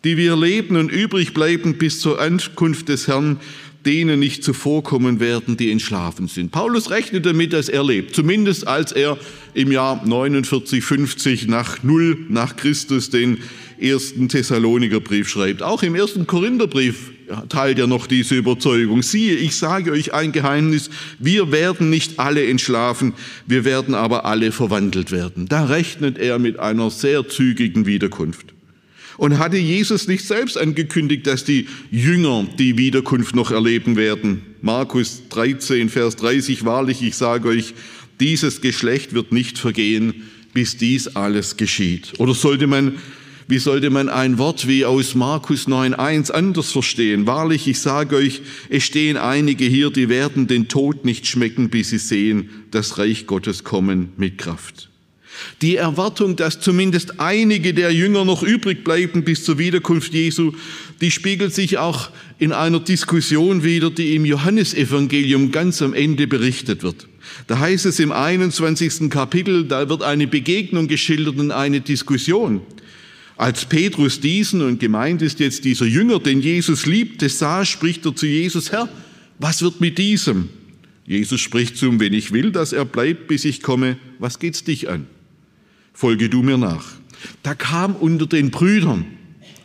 die 0.05 0.15
wir 0.15 0.37
leben 0.37 0.77
und 0.77 0.89
übrig 0.89 1.33
bleiben 1.33 1.77
bis 1.77 1.99
zur 1.99 2.21
Ankunft 2.21 2.87
des 2.87 3.09
Herrn, 3.09 3.41
denen 3.85 4.21
nicht 4.21 4.41
zuvorkommen 4.41 5.19
werden, 5.19 5.57
die 5.57 5.69
entschlafen 5.69 6.29
sind. 6.29 6.53
Paulus 6.53 6.89
rechnet 6.89 7.25
damit, 7.25 7.51
dass 7.51 7.67
er 7.67 7.83
lebt, 7.83 8.15
zumindest 8.15 8.69
als 8.69 8.93
er 8.93 9.17
im 9.53 9.73
Jahr 9.73 10.01
49, 10.05 10.81
50 10.81 11.49
nach 11.49 11.83
Null 11.83 12.19
nach 12.29 12.55
Christus 12.55 13.09
den 13.09 13.39
ersten 13.81 14.29
Thessalonikerbrief 14.29 15.27
schreibt. 15.27 15.61
Auch 15.61 15.83
im 15.83 15.93
ersten 15.93 16.25
Korintherbrief 16.25 17.11
teilt 17.49 17.79
er 17.79 17.87
noch 17.87 18.07
diese 18.07 18.35
Überzeugung. 18.35 19.01
Siehe, 19.01 19.35
ich 19.35 19.55
sage 19.55 19.91
euch 19.91 20.13
ein 20.13 20.31
Geheimnis, 20.31 20.89
wir 21.19 21.51
werden 21.51 21.89
nicht 21.89 22.19
alle 22.19 22.45
entschlafen, 22.47 23.13
wir 23.47 23.65
werden 23.65 23.95
aber 23.95 24.25
alle 24.25 24.51
verwandelt 24.51 25.11
werden. 25.11 25.47
Da 25.47 25.65
rechnet 25.65 26.17
er 26.17 26.39
mit 26.39 26.59
einer 26.59 26.89
sehr 26.89 27.27
zügigen 27.27 27.85
Wiederkunft. 27.85 28.53
Und 29.17 29.37
hatte 29.37 29.57
Jesus 29.57 30.07
nicht 30.07 30.25
selbst 30.25 30.57
angekündigt, 30.57 31.27
dass 31.27 31.43
die 31.43 31.67
Jünger 31.91 32.47
die 32.57 32.77
Wiederkunft 32.77 33.35
noch 33.35 33.51
erleben 33.51 33.95
werden? 33.95 34.41
Markus 34.61 35.23
13, 35.29 35.89
Vers 35.89 36.15
30, 36.15 36.65
wahrlich, 36.65 37.03
ich 37.03 37.15
sage 37.15 37.49
euch, 37.49 37.73
dieses 38.19 38.61
Geschlecht 38.61 39.13
wird 39.13 39.31
nicht 39.31 39.59
vergehen, 39.59 40.23
bis 40.53 40.77
dies 40.77 41.15
alles 41.15 41.57
geschieht. 41.57 42.13
Oder 42.19 42.33
sollte 42.33 42.67
man 42.67 42.97
wie 43.47 43.59
sollte 43.59 43.89
man 43.89 44.09
ein 44.09 44.37
Wort 44.37 44.67
wie 44.67 44.85
aus 44.85 45.15
Markus 45.15 45.67
9.1 45.67 46.31
anders 46.31 46.71
verstehen? 46.71 47.27
Wahrlich, 47.27 47.67
ich 47.67 47.79
sage 47.79 48.15
euch, 48.15 48.41
es 48.69 48.83
stehen 48.83 49.17
einige 49.17 49.65
hier, 49.65 49.89
die 49.89 50.09
werden 50.09 50.47
den 50.47 50.67
Tod 50.67 51.05
nicht 51.05 51.27
schmecken, 51.27 51.69
bis 51.69 51.89
sie 51.89 51.97
sehen, 51.97 52.49
das 52.71 52.97
Reich 52.97 53.27
Gottes 53.27 53.63
kommen 53.63 54.13
mit 54.17 54.37
Kraft. 54.37 54.89
Die 55.61 55.75
Erwartung, 55.75 56.35
dass 56.35 56.59
zumindest 56.59 57.19
einige 57.19 57.73
der 57.73 57.91
Jünger 57.91 58.25
noch 58.25 58.43
übrig 58.43 58.83
bleiben 58.83 59.23
bis 59.23 59.43
zur 59.43 59.57
Wiederkunft 59.57 60.13
Jesu, 60.13 60.53
die 61.01 61.11
spiegelt 61.11 61.53
sich 61.53 61.77
auch 61.77 62.09
in 62.39 62.51
einer 62.51 62.79
Diskussion 62.79 63.63
wieder, 63.63 63.89
die 63.89 64.15
im 64.15 64.25
Johannesevangelium 64.25 65.51
ganz 65.51 65.81
am 65.81 65.93
Ende 65.93 66.27
berichtet 66.27 66.83
wird. 66.83 67.07
Da 67.47 67.59
heißt 67.59 67.85
es 67.85 67.99
im 67.99 68.11
21. 68.11 69.09
Kapitel, 69.09 69.65
da 69.65 69.89
wird 69.89 70.03
eine 70.03 70.27
Begegnung 70.27 70.87
geschildert 70.87 71.37
und 71.37 71.51
eine 71.51 71.81
Diskussion. 71.81 72.61
Als 73.35 73.65
Petrus 73.65 74.19
diesen, 74.19 74.61
und 74.61 74.79
gemeint 74.79 75.21
ist 75.21 75.39
jetzt 75.39 75.65
dieser 75.65 75.85
Jünger, 75.85 76.19
den 76.19 76.41
Jesus 76.41 76.85
liebte, 76.85 77.29
sah, 77.29 77.65
spricht 77.65 78.05
er 78.05 78.15
zu 78.15 78.27
Jesus, 78.27 78.71
Herr, 78.71 78.89
was 79.39 79.61
wird 79.61 79.81
mit 79.81 79.97
diesem? 79.97 80.49
Jesus 81.05 81.41
spricht 81.41 81.77
zu 81.77 81.87
ihm, 81.87 81.99
wenn 81.99 82.13
ich 82.13 82.31
will, 82.31 82.51
dass 82.51 82.73
er 82.73 82.85
bleibt, 82.85 83.27
bis 83.27 83.43
ich 83.45 83.61
komme, 83.61 83.97
was 84.19 84.39
geht's 84.39 84.63
dich 84.63 84.89
an? 84.89 85.07
Folge 85.93 86.29
du 86.29 86.43
mir 86.43 86.57
nach. 86.57 86.85
Da 87.41 87.55
kam 87.55 87.95
unter 87.95 88.27
den 88.27 88.51
Brüdern, 88.51 89.05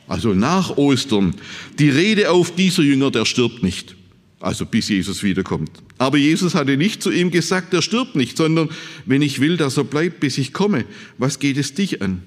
also 0.07 0.35
nach 0.35 0.77
Ostern, 0.77 1.35
die 1.79 1.91
Rede 1.91 2.31
auf, 2.31 2.55
dieser 2.55 2.83
Jünger, 2.83 3.11
der 3.11 3.25
stirbt 3.25 3.63
nicht. 3.63 3.95
Also 4.41 4.67
bis 4.67 4.89
Jesus 4.89 5.23
wiederkommt. 5.23 5.71
Aber 5.99 6.17
Jesus 6.17 6.55
hatte 6.55 6.77
nicht 6.77 7.03
zu 7.03 7.11
ihm 7.11 7.31
gesagt, 7.31 7.75
er 7.75 7.83
stirbt 7.83 8.15
nicht, 8.15 8.37
sondern 8.37 8.69
wenn 9.05 9.21
ich 9.21 9.41
will, 9.41 9.57
dass 9.57 9.77
er 9.77 9.85
bleibt, 9.85 10.21
bis 10.21 10.39
ich 10.39 10.53
komme, 10.53 10.85
was 11.19 11.41
geht 11.41 11.57
es 11.57 11.75
dich 11.75 12.03
an? 12.03 12.23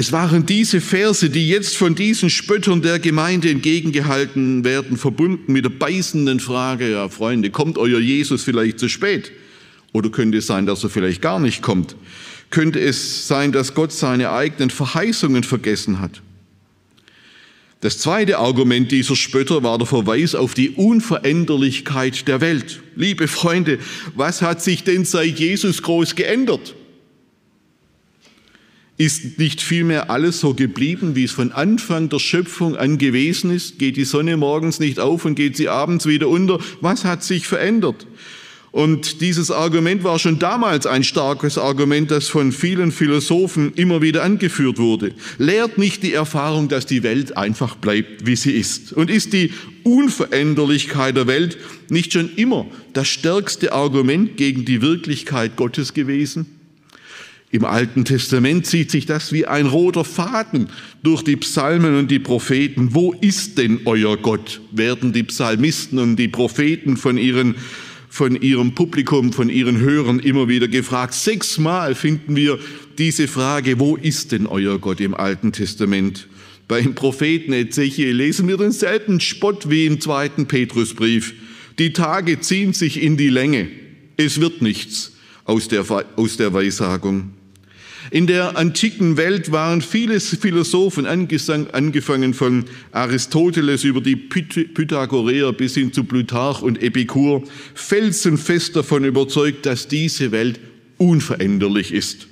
Es 0.00 0.12
waren 0.12 0.46
diese 0.46 0.80
Verse, 0.80 1.28
die 1.28 1.46
jetzt 1.46 1.76
von 1.76 1.94
diesen 1.94 2.30
Spöttern 2.30 2.80
der 2.80 2.98
Gemeinde 2.98 3.50
entgegengehalten 3.50 4.64
werden, 4.64 4.96
verbunden 4.96 5.52
mit 5.52 5.66
der 5.66 5.68
beißenden 5.68 6.40
Frage, 6.40 6.90
ja 6.90 7.10
Freunde, 7.10 7.50
kommt 7.50 7.76
euer 7.76 8.00
Jesus 8.00 8.42
vielleicht 8.42 8.78
zu 8.78 8.88
spät? 8.88 9.30
Oder 9.92 10.08
könnte 10.08 10.38
es 10.38 10.46
sein, 10.46 10.64
dass 10.64 10.82
er 10.82 10.88
vielleicht 10.88 11.20
gar 11.20 11.38
nicht 11.38 11.60
kommt? 11.60 11.96
Könnte 12.48 12.80
es 12.80 13.28
sein, 13.28 13.52
dass 13.52 13.74
Gott 13.74 13.92
seine 13.92 14.32
eigenen 14.32 14.70
Verheißungen 14.70 15.44
vergessen 15.44 16.00
hat? 16.00 16.22
Das 17.82 17.98
zweite 17.98 18.38
Argument 18.38 18.90
dieser 18.90 19.16
Spötter 19.16 19.62
war 19.62 19.76
der 19.76 19.86
Verweis 19.86 20.34
auf 20.34 20.54
die 20.54 20.70
Unveränderlichkeit 20.70 22.26
der 22.26 22.40
Welt. 22.40 22.80
Liebe 22.96 23.28
Freunde, 23.28 23.78
was 24.14 24.40
hat 24.40 24.62
sich 24.62 24.82
denn 24.82 25.04
seit 25.04 25.38
Jesus 25.38 25.82
groß 25.82 26.14
geändert? 26.14 26.74
Ist 29.00 29.38
nicht 29.38 29.62
vielmehr 29.62 30.10
alles 30.10 30.40
so 30.40 30.52
geblieben, 30.52 31.16
wie 31.16 31.24
es 31.24 31.30
von 31.30 31.52
Anfang 31.52 32.10
der 32.10 32.18
Schöpfung 32.18 32.76
an 32.76 32.98
gewesen 32.98 33.50
ist? 33.50 33.78
Geht 33.78 33.96
die 33.96 34.04
Sonne 34.04 34.36
morgens 34.36 34.78
nicht 34.78 35.00
auf 35.00 35.24
und 35.24 35.36
geht 35.36 35.56
sie 35.56 35.70
abends 35.70 36.04
wieder 36.04 36.28
unter? 36.28 36.58
Was 36.82 37.06
hat 37.06 37.24
sich 37.24 37.46
verändert? 37.46 38.06
Und 38.72 39.22
dieses 39.22 39.50
Argument 39.50 40.04
war 40.04 40.18
schon 40.18 40.38
damals 40.38 40.84
ein 40.84 41.02
starkes 41.02 41.56
Argument, 41.56 42.10
das 42.10 42.28
von 42.28 42.52
vielen 42.52 42.92
Philosophen 42.92 43.72
immer 43.74 44.02
wieder 44.02 44.22
angeführt 44.22 44.76
wurde. 44.76 45.14
Lehrt 45.38 45.78
nicht 45.78 46.02
die 46.02 46.12
Erfahrung, 46.12 46.68
dass 46.68 46.84
die 46.84 47.02
Welt 47.02 47.38
einfach 47.38 47.76
bleibt, 47.76 48.26
wie 48.26 48.36
sie 48.36 48.52
ist? 48.52 48.92
Und 48.92 49.08
ist 49.08 49.32
die 49.32 49.54
Unveränderlichkeit 49.82 51.16
der 51.16 51.26
Welt 51.26 51.56
nicht 51.88 52.12
schon 52.12 52.28
immer 52.36 52.66
das 52.92 53.08
stärkste 53.08 53.72
Argument 53.72 54.36
gegen 54.36 54.66
die 54.66 54.82
Wirklichkeit 54.82 55.56
Gottes 55.56 55.94
gewesen? 55.94 56.59
Im 57.52 57.64
Alten 57.64 58.04
Testament 58.04 58.64
zieht 58.66 58.92
sich 58.92 59.06
das 59.06 59.32
wie 59.32 59.44
ein 59.44 59.66
roter 59.66 60.04
Faden 60.04 60.68
durch 61.02 61.22
die 61.22 61.34
Psalmen 61.34 61.98
und 61.98 62.08
die 62.08 62.20
Propheten. 62.20 62.94
Wo 62.94 63.12
ist 63.12 63.58
denn 63.58 63.80
euer 63.86 64.16
Gott? 64.16 64.60
werden 64.70 65.12
die 65.12 65.24
Psalmisten 65.24 65.98
und 65.98 66.14
die 66.14 66.28
Propheten 66.28 66.96
von, 66.96 67.18
ihren, 67.18 67.56
von 68.08 68.40
ihrem 68.40 68.76
Publikum, 68.76 69.32
von 69.32 69.48
ihren 69.48 69.80
Hörern 69.80 70.20
immer 70.20 70.46
wieder 70.46 70.68
gefragt. 70.68 71.12
Sechsmal 71.12 71.96
finden 71.96 72.36
wir 72.36 72.56
diese 72.98 73.26
Frage, 73.26 73.80
wo 73.80 73.96
ist 73.96 74.30
denn 74.30 74.46
euer 74.46 74.78
Gott 74.78 75.00
im 75.00 75.14
Alten 75.14 75.50
Testament? 75.50 76.28
Beim 76.68 76.94
Propheten 76.94 77.52
Ezechiel 77.52 78.12
lesen 78.12 78.46
wir 78.46 78.58
denselben 78.58 79.18
Spott 79.18 79.68
wie 79.68 79.86
im 79.86 80.00
zweiten 80.00 80.46
Petrusbrief. 80.46 81.34
Die 81.80 81.92
Tage 81.92 82.38
ziehen 82.38 82.74
sich 82.74 83.02
in 83.02 83.16
die 83.16 83.28
Länge. 83.28 83.66
Es 84.16 84.40
wird 84.40 84.62
nichts 84.62 85.14
aus 85.44 85.66
der, 85.66 85.84
aus 86.14 86.36
der 86.36 86.52
Weissagung. 86.52 87.39
In 88.12 88.26
der 88.26 88.56
antiken 88.56 89.16
Welt 89.16 89.52
waren 89.52 89.82
viele 89.82 90.18
Philosophen, 90.18 91.06
angefangen 91.06 92.34
von 92.34 92.64
Aristoteles 92.90 93.84
über 93.84 94.00
die 94.00 94.16
Pythagoreer 94.16 95.52
bis 95.52 95.74
hin 95.74 95.92
zu 95.92 96.02
Plutarch 96.02 96.60
und 96.60 96.82
Epikur, 96.82 97.44
felsenfest 97.74 98.74
davon 98.74 99.04
überzeugt, 99.04 99.64
dass 99.64 99.86
diese 99.86 100.32
Welt 100.32 100.58
unveränderlich 100.98 101.92
ist. 101.92 102.26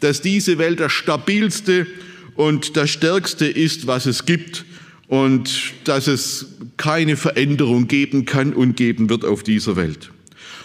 Dass 0.00 0.22
diese 0.22 0.58
Welt 0.58 0.80
das 0.80 0.90
stabilste 0.90 1.86
und 2.34 2.76
das 2.76 2.90
stärkste 2.90 3.46
ist, 3.46 3.86
was 3.86 4.06
es 4.06 4.26
gibt 4.26 4.64
und 5.06 5.72
dass 5.84 6.08
es 6.08 6.46
keine 6.76 7.16
Veränderung 7.16 7.86
geben 7.86 8.24
kann 8.24 8.52
und 8.52 8.76
geben 8.76 9.08
wird 9.08 9.24
auf 9.24 9.44
dieser 9.44 9.76
Welt. 9.76 10.10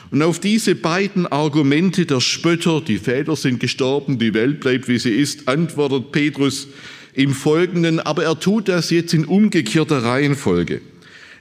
Und 0.10 0.22
auf 0.22 0.40
diese 0.40 0.76
beiden 0.76 1.28
Argumente 1.28 2.06
der 2.06 2.22
Spötter, 2.22 2.82
die 2.82 2.98
Väter 2.98 3.36
sind 3.36 3.60
gestorben, 3.60 4.20
die 4.20 4.34
Welt 4.34 4.62
bleibt 4.62 4.88
wie 4.88 5.00
sie 5.00 5.12
ist, 5.12 5.48
antwortet 5.48 6.12
Petrus 6.12 6.68
im 7.14 7.34
Folgenden, 7.34 8.00
aber 8.00 8.24
er 8.24 8.40
tut 8.40 8.70
das 8.70 8.90
jetzt 8.90 9.14
in 9.14 9.26
umgekehrter 9.26 10.04
Reihenfolge. 10.04 10.82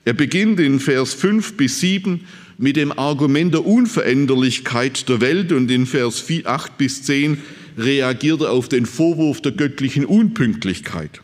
Er 0.04 0.14
beginnt 0.14 0.58
in 0.60 0.80
Vers 0.80 1.14
5 1.14 1.56
bis 1.56 1.80
7 1.80 2.20
mit 2.58 2.76
dem 2.76 2.96
Argument 2.96 3.52
der 3.52 3.66
Unveränderlichkeit 3.66 5.08
der 5.08 5.20
Welt 5.20 5.52
und 5.52 5.70
in 5.70 5.84
Vers 5.84 6.24
8 6.44 6.78
bis 6.78 7.02
10 7.02 7.38
reagiert 7.76 8.40
er 8.40 8.52
auf 8.52 8.68
den 8.68 8.86
Vorwurf 8.86 9.42
der 9.42 9.52
göttlichen 9.52 10.04
Unpünktlichkeit. 10.04 11.20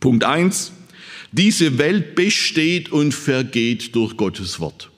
Punkt 0.00 0.24
1. 0.24 0.72
Diese 1.32 1.78
Welt 1.78 2.14
besteht 2.14 2.90
und 2.90 3.12
vergeht 3.12 3.94
durch 3.94 4.16
Gottes 4.16 4.60
Wort. 4.60 4.91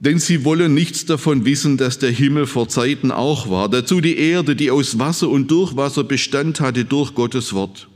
Denn 0.00 0.20
sie 0.20 0.44
wollen 0.44 0.74
nichts 0.74 1.06
davon 1.06 1.44
wissen, 1.44 1.76
dass 1.76 1.98
der 1.98 2.12
Himmel 2.12 2.46
vor 2.46 2.68
Zeiten 2.68 3.10
auch 3.10 3.50
war. 3.50 3.68
Dazu 3.68 4.00
die 4.00 4.16
Erde, 4.16 4.54
die 4.54 4.70
aus 4.70 4.98
Wasser 4.98 5.28
und 5.28 5.50
durch 5.50 5.76
Wasser 5.76 6.04
Bestand 6.04 6.60
hatte 6.60 6.84
durch 6.84 7.14
Gottes 7.14 7.52
Wort. 7.52 7.88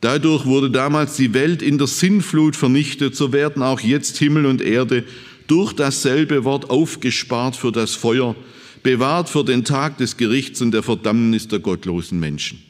Dadurch 0.00 0.44
wurde 0.44 0.70
damals 0.70 1.16
die 1.16 1.34
Welt 1.34 1.62
in 1.62 1.78
der 1.78 1.86
Sinnflut 1.86 2.54
vernichtet, 2.54 3.16
so 3.16 3.32
werden 3.32 3.62
auch 3.62 3.80
jetzt 3.80 4.18
Himmel 4.18 4.46
und 4.46 4.60
Erde 4.60 5.04
durch 5.46 5.72
dasselbe 5.72 6.44
Wort 6.44 6.70
aufgespart 6.70 7.56
für 7.56 7.72
das 7.72 7.94
Feuer, 7.94 8.36
bewahrt 8.82 9.28
für 9.28 9.42
den 9.42 9.64
Tag 9.64 9.96
des 9.96 10.16
Gerichts 10.16 10.60
und 10.60 10.72
der 10.72 10.82
Verdammnis 10.82 11.48
der 11.48 11.58
gottlosen 11.58 12.20
Menschen. 12.20 12.62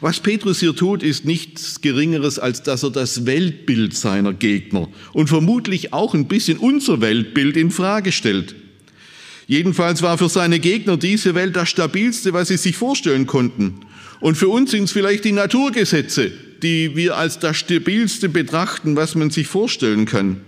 Was 0.00 0.20
Petrus 0.20 0.60
hier 0.60 0.74
tut, 0.74 1.02
ist 1.02 1.24
nichts 1.24 1.80
Geringeres, 1.80 2.38
als 2.38 2.62
dass 2.62 2.82
er 2.82 2.90
das 2.90 3.26
Weltbild 3.26 3.94
seiner 3.94 4.32
Gegner 4.32 4.88
und 5.12 5.28
vermutlich 5.28 5.92
auch 5.92 6.14
ein 6.14 6.28
bisschen 6.28 6.58
unser 6.58 7.00
Weltbild 7.00 7.56
in 7.56 7.70
Frage 7.70 8.12
stellt. 8.12 8.54
Jedenfalls 9.46 10.02
war 10.02 10.18
für 10.18 10.28
seine 10.28 10.58
Gegner 10.60 10.96
diese 10.96 11.34
Welt 11.34 11.56
das 11.56 11.70
stabilste, 11.70 12.34
was 12.34 12.48
sie 12.48 12.58
sich 12.58 12.76
vorstellen 12.76 13.26
konnten. 13.26 13.80
Und 14.20 14.36
für 14.36 14.48
uns 14.48 14.72
sind 14.72 14.84
es 14.84 14.92
vielleicht 14.92 15.24
die 15.24 15.32
Naturgesetze, 15.32 16.30
die 16.62 16.96
wir 16.96 17.16
als 17.16 17.38
das 17.38 17.56
stabilste 17.56 18.28
betrachten, 18.28 18.96
was 18.96 19.14
man 19.14 19.30
sich 19.30 19.46
vorstellen 19.46 20.04
kann. 20.04 20.42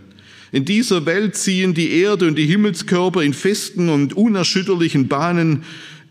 In 0.52 0.64
dieser 0.64 1.06
Welt 1.06 1.36
ziehen 1.36 1.74
die 1.74 1.92
Erde 1.92 2.26
und 2.26 2.36
die 2.36 2.46
Himmelskörper 2.46 3.22
in 3.22 3.32
festen 3.32 3.88
und 3.88 4.14
unerschütterlichen 4.14 5.06
Bahnen 5.06 5.62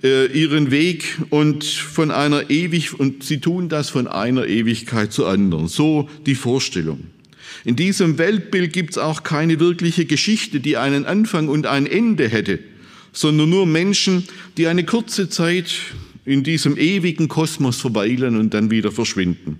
ihren 0.01 0.71
Weg 0.71 1.17
und 1.29 1.65
von 1.65 2.09
einer 2.09 2.49
ewig 2.49 2.97
und 2.97 3.23
sie 3.23 3.39
tun 3.39 3.67
das 3.67 3.89
von 3.89 4.07
einer 4.07 4.47
Ewigkeit 4.47 5.11
zur 5.11 5.27
anderen. 5.27 5.67
So 5.67 6.09
die 6.25 6.35
Vorstellung. 6.35 7.07
In 7.65 7.75
diesem 7.75 8.17
Weltbild 8.17 8.71
gibt 8.71 8.91
es 8.91 8.97
auch 8.97 9.23
keine 9.23 9.59
wirkliche 9.59 10.05
Geschichte, 10.05 10.59
die 10.59 10.77
einen 10.77 11.05
Anfang 11.05 11.49
und 11.49 11.67
ein 11.67 11.85
Ende 11.85 12.29
hätte, 12.29 12.59
sondern 13.11 13.49
nur 13.49 13.65
Menschen, 13.65 14.23
die 14.57 14.67
eine 14.67 14.85
kurze 14.85 15.29
Zeit 15.29 15.75
in 16.25 16.43
diesem 16.43 16.77
ewigen 16.77 17.27
Kosmos 17.27 17.81
verweilen 17.81 18.37
und 18.37 18.53
dann 18.53 18.71
wieder 18.71 18.91
verschwinden. 18.91 19.59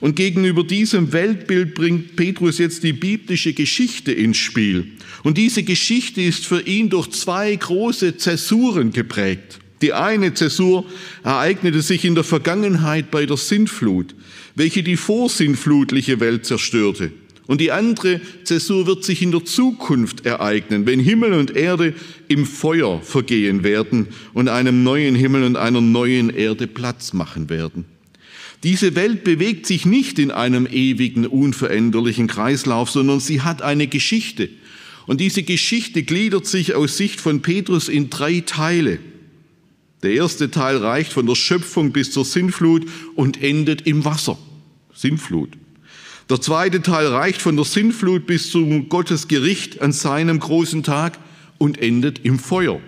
Und 0.00 0.16
gegenüber 0.16 0.62
diesem 0.64 1.12
Weltbild 1.12 1.74
bringt 1.74 2.16
Petrus 2.16 2.58
jetzt 2.58 2.82
die 2.82 2.92
biblische 2.92 3.54
Geschichte 3.54 4.12
ins 4.12 4.36
Spiel. 4.36 4.88
Und 5.22 5.38
diese 5.38 5.62
Geschichte 5.62 6.20
ist 6.22 6.46
für 6.46 6.60
ihn 6.60 6.88
durch 6.90 7.10
zwei 7.10 7.54
große 7.54 8.16
Zäsuren 8.16 8.92
geprägt. 8.92 9.58
Die 9.82 9.92
eine 9.92 10.32
Zäsur 10.32 10.84
ereignete 11.22 11.82
sich 11.82 12.04
in 12.04 12.14
der 12.14 12.24
Vergangenheit 12.24 13.10
bei 13.10 13.26
der 13.26 13.36
Sintflut, 13.36 14.14
welche 14.54 14.82
die 14.82 14.96
vorsintflutliche 14.96 16.18
Welt 16.20 16.46
zerstörte. 16.46 17.12
Und 17.46 17.60
die 17.60 17.70
andere 17.70 18.20
Zäsur 18.44 18.86
wird 18.86 19.04
sich 19.04 19.22
in 19.22 19.30
der 19.30 19.44
Zukunft 19.44 20.26
ereignen, 20.26 20.86
wenn 20.86 20.98
Himmel 20.98 21.34
und 21.34 21.54
Erde 21.54 21.94
im 22.26 22.44
Feuer 22.44 23.00
vergehen 23.02 23.62
werden 23.62 24.08
und 24.34 24.48
einem 24.48 24.82
neuen 24.82 25.14
Himmel 25.14 25.44
und 25.44 25.56
einer 25.56 25.80
neuen 25.80 26.30
Erde 26.30 26.66
Platz 26.66 27.12
machen 27.12 27.48
werden. 27.48 27.84
Diese 28.64 28.96
Welt 28.96 29.22
bewegt 29.22 29.66
sich 29.66 29.86
nicht 29.86 30.18
in 30.18 30.32
einem 30.32 30.66
ewigen, 30.66 31.26
unveränderlichen 31.26 32.26
Kreislauf, 32.26 32.90
sondern 32.90 33.20
sie 33.20 33.42
hat 33.42 33.62
eine 33.62 33.86
Geschichte. 33.86 34.48
Und 35.06 35.20
diese 35.20 35.42
Geschichte 35.42 36.02
gliedert 36.02 36.46
sich 36.46 36.74
aus 36.74 36.96
Sicht 36.96 37.20
von 37.20 37.42
Petrus 37.42 37.88
in 37.88 38.10
drei 38.10 38.40
Teile. 38.40 38.98
Der 40.02 40.12
erste 40.12 40.50
Teil 40.50 40.76
reicht 40.76 41.12
von 41.12 41.26
der 41.26 41.34
Schöpfung 41.34 41.92
bis 41.92 42.10
zur 42.10 42.24
Sintflut 42.24 42.86
und 43.14 43.42
endet 43.42 43.86
im 43.86 44.04
Wasser. 44.04 44.38
Sintflut. 44.92 45.50
Der 46.28 46.40
zweite 46.40 46.82
Teil 46.82 47.06
reicht 47.06 47.40
von 47.40 47.54
der 47.56 47.64
Sintflut 47.64 48.26
bis 48.26 48.50
zum 48.50 48.88
Gottes 48.88 49.28
Gericht 49.28 49.80
an 49.80 49.92
seinem 49.92 50.40
großen 50.40 50.82
Tag 50.82 51.18
und 51.58 51.80
endet 51.80 52.18
im 52.24 52.38
Feuer. 52.38 52.80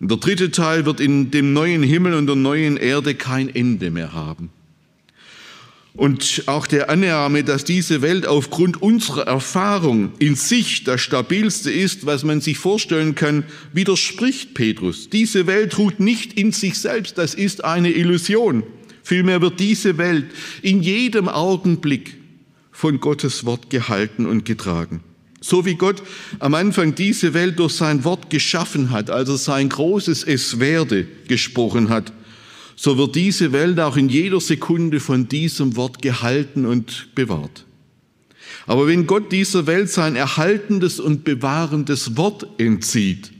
Und 0.00 0.10
der 0.10 0.18
dritte 0.18 0.50
Teil 0.50 0.86
wird 0.86 1.00
in 1.00 1.30
dem 1.30 1.52
neuen 1.52 1.82
Himmel 1.82 2.14
und 2.14 2.26
der 2.26 2.36
neuen 2.36 2.76
Erde 2.76 3.14
kein 3.14 3.54
Ende 3.54 3.90
mehr 3.90 4.12
haben. 4.12 4.50
Und 5.98 6.44
auch 6.46 6.68
der 6.68 6.90
Annahme, 6.90 7.42
dass 7.42 7.64
diese 7.64 8.02
Welt 8.02 8.24
aufgrund 8.24 8.80
unserer 8.80 9.26
Erfahrung 9.26 10.12
in 10.20 10.36
sich 10.36 10.84
das 10.84 11.00
stabilste 11.00 11.72
ist, 11.72 12.06
was 12.06 12.22
man 12.22 12.40
sich 12.40 12.56
vorstellen 12.56 13.16
kann, 13.16 13.42
widerspricht 13.72 14.54
Petrus. 14.54 15.10
Diese 15.10 15.48
Welt 15.48 15.76
ruht 15.76 15.98
nicht 15.98 16.34
in 16.34 16.52
sich 16.52 16.78
selbst, 16.78 17.18
das 17.18 17.34
ist 17.34 17.64
eine 17.64 17.90
Illusion. 17.90 18.62
Vielmehr 19.02 19.42
wird 19.42 19.58
diese 19.58 19.98
Welt 19.98 20.26
in 20.62 20.84
jedem 20.84 21.28
Augenblick 21.28 22.14
von 22.70 23.00
Gottes 23.00 23.44
Wort 23.44 23.68
gehalten 23.68 24.24
und 24.24 24.44
getragen. 24.44 25.00
So 25.40 25.66
wie 25.66 25.74
Gott 25.74 26.04
am 26.38 26.54
Anfang 26.54 26.94
diese 26.94 27.34
Welt 27.34 27.58
durch 27.58 27.72
sein 27.72 28.04
Wort 28.04 28.30
geschaffen 28.30 28.90
hat, 28.90 29.10
also 29.10 29.34
sein 29.34 29.68
großes 29.68 30.22
Es 30.22 30.60
werde 30.60 31.08
gesprochen 31.26 31.88
hat, 31.88 32.12
so 32.80 32.96
wird 32.96 33.16
diese 33.16 33.50
Welt 33.50 33.80
auch 33.80 33.96
in 33.96 34.08
jeder 34.08 34.40
Sekunde 34.40 35.00
von 35.00 35.28
diesem 35.28 35.74
Wort 35.74 36.00
gehalten 36.00 36.64
und 36.64 37.08
bewahrt. 37.16 37.64
Aber 38.68 38.86
wenn 38.86 39.08
Gott 39.08 39.32
dieser 39.32 39.66
Welt 39.66 39.90
sein 39.90 40.14
erhaltendes 40.14 41.00
und 41.00 41.24
bewahrendes 41.24 42.16
Wort 42.16 42.46
entzieht, 42.56 43.32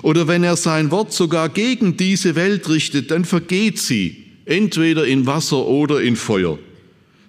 oder 0.00 0.28
wenn 0.28 0.44
er 0.44 0.56
sein 0.56 0.90
Wort 0.90 1.12
sogar 1.12 1.50
gegen 1.50 1.98
diese 1.98 2.36
Welt 2.36 2.70
richtet, 2.70 3.10
dann 3.10 3.26
vergeht 3.26 3.78
sie, 3.78 4.24
entweder 4.46 5.06
in 5.06 5.26
Wasser 5.26 5.66
oder 5.66 6.00
in 6.00 6.16
Feuer. 6.16 6.58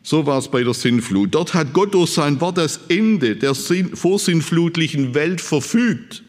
So 0.04 0.26
war 0.26 0.40
es 0.40 0.48
bei 0.48 0.64
der 0.64 0.74
Sinnflut. 0.74 1.36
Dort 1.36 1.54
hat 1.54 1.74
Gott 1.74 1.94
durch 1.94 2.12
sein 2.12 2.40
Wort 2.40 2.58
das 2.58 2.80
Ende 2.88 3.36
der 3.36 3.54
vorsinnflutlichen 3.54 5.14
Welt 5.14 5.42
verfügt 5.42 6.24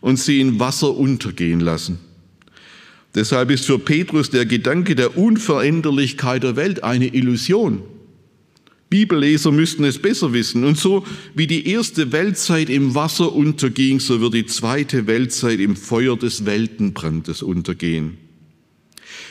und 0.00 0.20
sie 0.20 0.40
in 0.40 0.60
Wasser 0.60 0.96
untergehen 0.96 1.58
lassen. 1.58 2.05
Deshalb 3.16 3.50
ist 3.50 3.64
für 3.64 3.78
Petrus 3.78 4.28
der 4.28 4.44
Gedanke 4.44 4.94
der 4.94 5.16
Unveränderlichkeit 5.16 6.42
der 6.42 6.54
Welt 6.54 6.84
eine 6.84 7.08
Illusion. 7.14 7.82
Bibelleser 8.90 9.50
müssten 9.50 9.84
es 9.84 9.98
besser 10.00 10.34
wissen. 10.34 10.64
Und 10.64 10.76
so 10.76 11.02
wie 11.34 11.46
die 11.46 11.66
erste 11.66 12.12
Weltzeit 12.12 12.68
im 12.68 12.94
Wasser 12.94 13.32
unterging, 13.32 14.00
so 14.00 14.20
wird 14.20 14.34
die 14.34 14.44
zweite 14.44 15.06
Weltzeit 15.06 15.60
im 15.60 15.76
Feuer 15.76 16.16
des 16.18 16.44
Weltenbrandes 16.44 17.42
untergehen. 17.42 18.18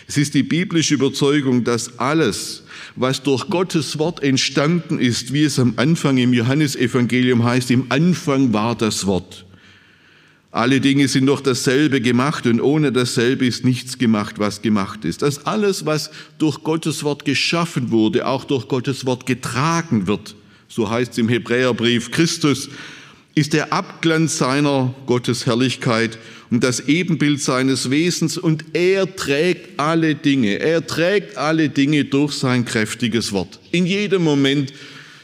Es 0.08 0.18
ist 0.18 0.34
die 0.34 0.44
biblische 0.44 0.96
Überzeugung, 0.96 1.64
dass 1.64 2.00
alles, 2.00 2.64
was 2.96 3.22
durch 3.22 3.50
Gottes 3.50 4.00
Wort 4.00 4.22
entstanden 4.24 5.00
ist, 5.00 5.32
wie 5.32 5.44
es 5.44 5.60
am 5.60 5.74
Anfang 5.78 6.18
im 6.18 6.34
Johannesevangelium 6.34 7.44
heißt, 7.44 7.70
im 7.70 7.86
Anfang 7.90 8.52
war 8.52 8.76
das 8.76 9.06
Wort. 9.06 9.46
Alle 10.56 10.80
Dinge 10.80 11.10
sind 11.10 11.26
doch 11.26 11.42
dasselbe 11.42 12.00
gemacht 12.00 12.48
und 12.48 12.62
ohne 12.62 12.94
dasselbe 12.94 13.46
ist 13.46 13.66
nichts 13.66 13.98
gemacht, 13.98 14.40
was 14.40 14.62
gemacht 14.62 15.04
ist. 15.04 15.22
Dass 15.22 15.46
alles, 15.46 15.86
was 15.86 16.12
durch 16.38 16.64
Gottes 16.64 17.04
Wort 17.04 17.26
geschaffen 17.26 17.92
wurde, 17.92 18.26
auch 18.26 18.46
durch 18.46 18.70
Gottes 18.70 19.06
Wort 19.06 19.26
getragen 19.26 20.08
wird. 20.08 20.34
So 20.70 20.90
heißt 20.90 21.12
es 21.12 21.18
im 21.18 21.28
Hebräerbrief, 21.28 22.10
Christus 22.10 22.70
ist 23.36 23.52
der 23.52 23.74
Abglanz 23.74 24.38
seiner 24.38 24.96
Gottesherrlichkeit 25.08 26.18
und 26.50 26.64
das 26.64 26.88
Ebenbild 26.88 27.42
seines 27.42 27.90
Wesens 27.92 28.38
und 28.38 28.64
er 28.72 29.14
trägt 29.14 29.78
alle 29.78 30.16
Dinge. 30.16 30.62
Er 30.62 30.88
trägt 30.88 31.36
alle 31.36 31.68
Dinge 31.68 32.06
durch 32.06 32.32
sein 32.32 32.64
kräftiges 32.64 33.34
Wort. 33.34 33.60
In 33.72 33.86
jedem 33.86 34.24
Moment 34.24 34.72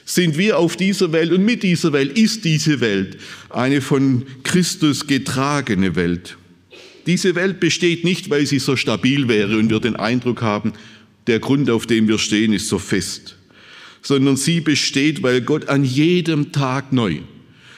sind 0.05 0.37
wir 0.37 0.57
auf 0.57 0.75
dieser 0.75 1.11
Welt 1.11 1.31
und 1.31 1.45
mit 1.45 1.63
dieser 1.63 1.93
Welt 1.93 2.17
ist 2.17 2.43
diese 2.45 2.81
Welt 2.81 3.17
eine 3.49 3.81
von 3.81 4.25
Christus 4.43 5.07
getragene 5.07 5.95
Welt. 5.95 6.37
Diese 7.05 7.35
Welt 7.35 7.59
besteht 7.59 8.03
nicht, 8.03 8.29
weil 8.29 8.45
sie 8.45 8.59
so 8.59 8.75
stabil 8.75 9.27
wäre 9.27 9.57
und 9.57 9.69
wir 9.69 9.79
den 9.79 9.95
Eindruck 9.95 10.41
haben, 10.41 10.73
der 11.27 11.39
Grund, 11.39 11.69
auf 11.69 11.85
dem 11.85 12.07
wir 12.07 12.17
stehen, 12.17 12.53
ist 12.53 12.67
so 12.67 12.79
fest, 12.79 13.37
sondern 14.01 14.37
sie 14.37 14.61
besteht, 14.61 15.23
weil 15.23 15.41
Gott 15.41 15.69
an 15.69 15.83
jedem 15.83 16.51
Tag 16.51 16.93
neu 16.93 17.19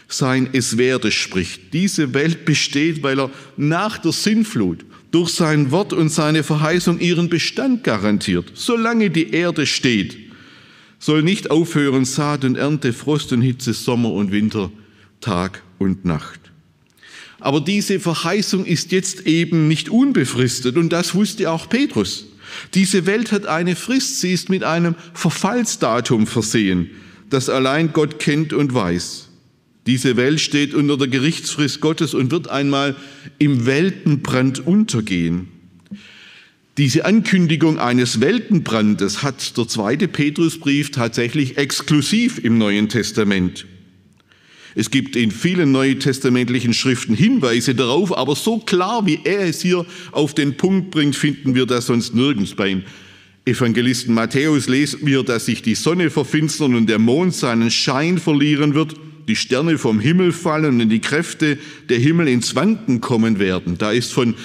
sein 0.07 0.49
Es 0.53 0.77
werde 0.77 1.11
spricht. 1.11 1.73
Diese 1.73 2.13
Welt 2.13 2.45
besteht, 2.45 3.03
weil 3.03 3.19
er 3.19 3.31
nach 3.57 3.97
der 3.97 4.11
Sinnflut 4.11 4.85
durch 5.11 5.29
sein 5.29 5.71
Wort 5.71 5.93
und 5.93 6.09
seine 6.09 6.43
Verheißung 6.43 6.99
ihren 6.99 7.29
Bestand 7.29 7.83
garantiert. 7.83 8.51
Solange 8.53 9.09
die 9.09 9.31
Erde 9.31 9.65
steht, 9.65 10.17
soll 11.03 11.21
nicht 11.21 11.51
aufhören 11.51 12.05
Saat 12.05 12.45
und 12.45 12.55
Ernte, 12.55 12.93
Frost 12.93 13.33
und 13.33 13.41
Hitze, 13.41 13.73
Sommer 13.73 14.13
und 14.13 14.31
Winter, 14.31 14.71
Tag 15.19 15.61
und 15.77 16.05
Nacht. 16.05 16.39
Aber 17.41 17.59
diese 17.59 17.99
Verheißung 17.99 18.63
ist 18.65 18.93
jetzt 18.93 19.27
eben 19.27 19.67
nicht 19.67 19.89
unbefristet 19.89 20.77
und 20.77 20.93
das 20.93 21.13
wusste 21.13 21.51
auch 21.51 21.67
Petrus. 21.67 22.27
Diese 22.73 23.05
Welt 23.05 23.33
hat 23.33 23.47
eine 23.47 23.75
Frist, 23.75 24.21
sie 24.21 24.31
ist 24.31 24.47
mit 24.47 24.63
einem 24.63 24.95
Verfallsdatum 25.13 26.25
versehen, 26.25 26.89
das 27.29 27.49
allein 27.49 27.91
Gott 27.91 28.19
kennt 28.19 28.53
und 28.53 28.73
weiß. 28.73 29.27
Diese 29.85 30.15
Welt 30.15 30.39
steht 30.39 30.73
unter 30.73 30.95
der 30.95 31.09
Gerichtsfrist 31.09 31.81
Gottes 31.81 32.13
und 32.13 32.31
wird 32.31 32.47
einmal 32.47 32.95
im 33.39 33.65
Weltenbrand 33.65 34.65
untergehen. 34.65 35.49
Diese 36.77 37.05
Ankündigung 37.05 37.77
eines 37.77 38.19
Weltenbrandes 38.19 39.21
hat 39.21 39.57
der 39.57 39.67
zweite 39.67 40.07
Petrusbrief 40.07 40.89
tatsächlich 40.89 41.57
exklusiv 41.57 42.39
im 42.43 42.57
Neuen 42.57 42.89
Testament. 42.89 43.67
Es 44.73 44.89
gibt 44.89 45.15
in 45.15 45.29
vielen 45.29 45.71
neutestamentlichen 45.71 46.73
Schriften 46.73 47.13
Hinweise 47.13 47.75
darauf, 47.75 48.17
aber 48.17 48.35
so 48.35 48.57
klar, 48.57 49.05
wie 49.05 49.19
er 49.23 49.41
es 49.41 49.61
hier 49.61 49.85
auf 50.11 50.33
den 50.33 50.57
Punkt 50.57 50.89
bringt, 50.89 51.15
finden 51.15 51.53
wir 51.53 51.67
das 51.67 51.85
sonst 51.85 52.15
nirgends 52.15 52.55
beim 52.55 52.81
Evangelisten 53.45 54.15
Matthäus 54.15 54.69
lesen 54.69 55.01
wir, 55.03 55.21
dass 55.21 55.45
sich 55.45 55.61
die 55.61 55.75
Sonne 55.75 56.09
verfinstern 56.09 56.75
und 56.75 56.89
der 56.89 56.97
Mond 56.97 57.35
seinen 57.35 57.69
Schein 57.71 58.17
verlieren 58.17 58.73
wird, 58.73 58.95
die 59.27 59.35
Sterne 59.35 59.77
vom 59.77 59.99
Himmel 59.99 60.31
fallen 60.31 60.79
und 60.79 60.89
die 60.89 61.01
Kräfte 61.01 61.57
der 61.89 61.99
Himmel 61.99 62.29
ins 62.29 62.55
Wanken 62.55 63.01
kommen 63.01 63.39
werden. 63.39 63.77
Da 63.77 63.91
ist 63.91 64.13
von 64.13 64.35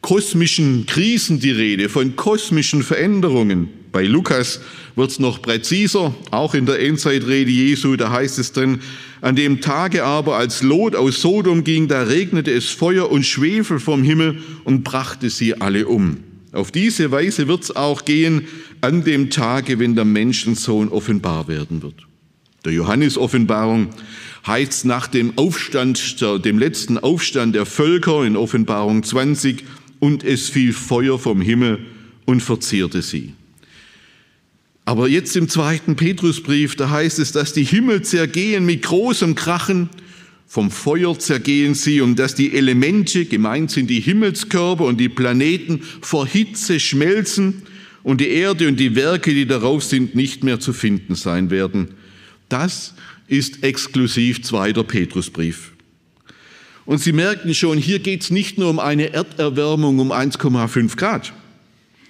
kosmischen 0.00 0.86
Krisen 0.86 1.40
die 1.40 1.50
Rede, 1.50 1.88
von 1.88 2.16
kosmischen 2.16 2.82
Veränderungen. 2.82 3.68
Bei 3.92 4.04
Lukas 4.04 4.60
wird 4.96 5.10
es 5.10 5.18
noch 5.18 5.42
präziser, 5.42 6.14
auch 6.30 6.54
in 6.54 6.66
der 6.66 6.80
Endzeitrede 6.80 7.50
Jesu, 7.50 7.96
da 7.96 8.10
heißt 8.10 8.38
es 8.38 8.52
dann, 8.52 8.80
an 9.20 9.36
dem 9.36 9.60
Tage 9.60 10.04
aber, 10.04 10.36
als 10.36 10.62
Lot 10.62 10.96
aus 10.96 11.20
Sodom 11.20 11.64
ging, 11.64 11.88
da 11.88 12.02
regnete 12.02 12.52
es 12.52 12.70
Feuer 12.70 13.10
und 13.10 13.26
Schwefel 13.26 13.78
vom 13.78 14.02
Himmel 14.02 14.38
und 14.64 14.84
brachte 14.84 15.28
sie 15.28 15.60
alle 15.60 15.86
um. 15.86 16.18
Auf 16.52 16.70
diese 16.70 17.10
Weise 17.10 17.46
wird 17.48 17.64
es 17.64 17.76
auch 17.76 18.04
gehen 18.04 18.48
an 18.80 19.04
dem 19.04 19.30
Tage, 19.30 19.78
wenn 19.78 19.94
der 19.94 20.04
Menschensohn 20.04 20.88
offenbar 20.88 21.48
werden 21.48 21.82
wird. 21.82 22.06
Der 22.64 22.72
Johannes-Offenbarung 22.72 23.88
heißt 24.46 24.84
nach 24.84 25.06
dem 25.06 25.36
Aufstand, 25.36 26.20
dem 26.44 26.58
letzten 26.58 26.98
Aufstand 26.98 27.54
der 27.54 27.66
Völker 27.66 28.24
in 28.24 28.36
Offenbarung 28.36 29.02
20, 29.02 29.64
und 30.00 30.24
es 30.24 30.48
fiel 30.48 30.72
Feuer 30.72 31.18
vom 31.18 31.40
Himmel 31.40 31.78
und 32.24 32.42
verzehrte 32.42 33.02
sie. 33.02 33.34
Aber 34.84 35.08
jetzt 35.08 35.36
im 35.36 35.48
zweiten 35.48 35.94
Petrusbrief, 35.94 36.74
da 36.74 36.90
heißt 36.90 37.20
es, 37.20 37.30
dass 37.30 37.52
die 37.52 37.64
Himmel 37.64 38.02
zergehen 38.02 38.66
mit 38.66 38.82
großem 38.82 39.36
Krachen, 39.36 39.88
vom 40.48 40.72
Feuer 40.72 41.16
zergehen 41.16 41.76
sie 41.76 42.00
und 42.00 42.18
dass 42.18 42.34
die 42.34 42.52
Elemente, 42.54 43.26
gemeint 43.26 43.70
sind 43.70 43.88
die 43.88 44.00
Himmelskörper 44.00 44.84
und 44.84 44.98
die 44.98 45.08
Planeten, 45.08 45.82
vor 46.00 46.26
Hitze 46.26 46.80
schmelzen 46.80 47.62
und 48.02 48.20
die 48.20 48.30
Erde 48.30 48.66
und 48.66 48.80
die 48.80 48.96
Werke, 48.96 49.32
die 49.32 49.46
darauf 49.46 49.84
sind, 49.84 50.16
nicht 50.16 50.42
mehr 50.42 50.58
zu 50.58 50.72
finden 50.72 51.14
sein 51.14 51.50
werden. 51.50 51.90
Das 52.48 52.94
ist 53.28 53.62
exklusiv 53.62 54.42
zweiter 54.42 54.82
Petrusbrief. 54.82 55.69
Und 56.90 56.98
Sie 56.98 57.12
merken 57.12 57.54
schon, 57.54 57.78
hier 57.78 58.00
geht 58.00 58.22
es 58.22 58.30
nicht 58.32 58.58
nur 58.58 58.68
um 58.68 58.80
eine 58.80 59.12
Erderwärmung 59.12 60.00
um 60.00 60.10
1,5 60.10 60.96
Grad. 60.96 61.32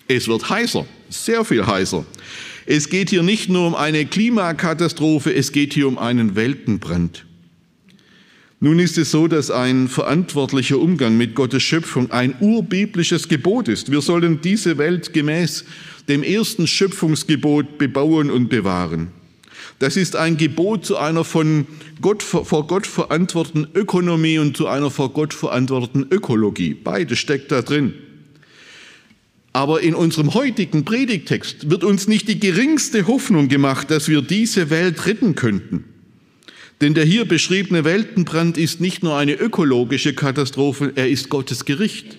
Es 0.08 0.26
wird 0.26 0.48
heißer, 0.48 0.86
sehr 1.10 1.44
viel 1.44 1.66
heißer. 1.66 2.06
Es 2.64 2.88
geht 2.88 3.10
hier 3.10 3.22
nicht 3.22 3.50
nur 3.50 3.66
um 3.66 3.74
eine 3.74 4.06
Klimakatastrophe, 4.06 5.34
es 5.34 5.52
geht 5.52 5.74
hier 5.74 5.86
um 5.86 5.98
einen 5.98 6.34
Weltenbrand. 6.34 7.26
Nun 8.60 8.78
ist 8.78 8.96
es 8.96 9.10
so, 9.10 9.28
dass 9.28 9.50
ein 9.50 9.86
verantwortlicher 9.86 10.78
Umgang 10.78 11.14
mit 11.18 11.34
Gottes 11.34 11.62
Schöpfung 11.62 12.10
ein 12.10 12.34
urbiblisches 12.40 13.28
Gebot 13.28 13.68
ist. 13.68 13.92
Wir 13.92 14.00
sollen 14.00 14.40
diese 14.40 14.78
Welt 14.78 15.12
gemäß 15.12 15.66
dem 16.08 16.22
ersten 16.22 16.66
Schöpfungsgebot 16.66 17.76
bebauen 17.76 18.30
und 18.30 18.48
bewahren. 18.48 19.08
Das 19.80 19.96
ist 19.96 20.14
ein 20.14 20.36
Gebot 20.36 20.84
zu 20.84 20.98
einer 20.98 21.24
von 21.24 21.66
Gott, 22.02 22.22
vor 22.22 22.66
Gott 22.66 22.86
verantworteten 22.86 23.66
Ökonomie 23.74 24.38
und 24.38 24.54
zu 24.54 24.66
einer 24.66 24.90
vor 24.90 25.14
Gott 25.14 25.32
verantworteten 25.32 26.06
Ökologie. 26.10 26.74
Beides 26.74 27.18
steckt 27.18 27.50
da 27.50 27.62
drin. 27.62 27.94
Aber 29.54 29.80
in 29.80 29.94
unserem 29.94 30.34
heutigen 30.34 30.84
Predigtext 30.84 31.70
wird 31.70 31.82
uns 31.82 32.08
nicht 32.08 32.28
die 32.28 32.38
geringste 32.38 33.06
Hoffnung 33.06 33.48
gemacht, 33.48 33.90
dass 33.90 34.06
wir 34.08 34.20
diese 34.20 34.68
Welt 34.68 35.06
retten 35.06 35.34
könnten. 35.34 35.84
Denn 36.82 36.92
der 36.92 37.06
hier 37.06 37.24
beschriebene 37.24 37.82
Weltenbrand 37.82 38.58
ist 38.58 38.82
nicht 38.82 39.02
nur 39.02 39.16
eine 39.16 39.32
ökologische 39.32 40.12
Katastrophe, 40.14 40.92
er 40.94 41.08
ist 41.08 41.30
Gottes 41.30 41.64
Gericht. 41.64 42.18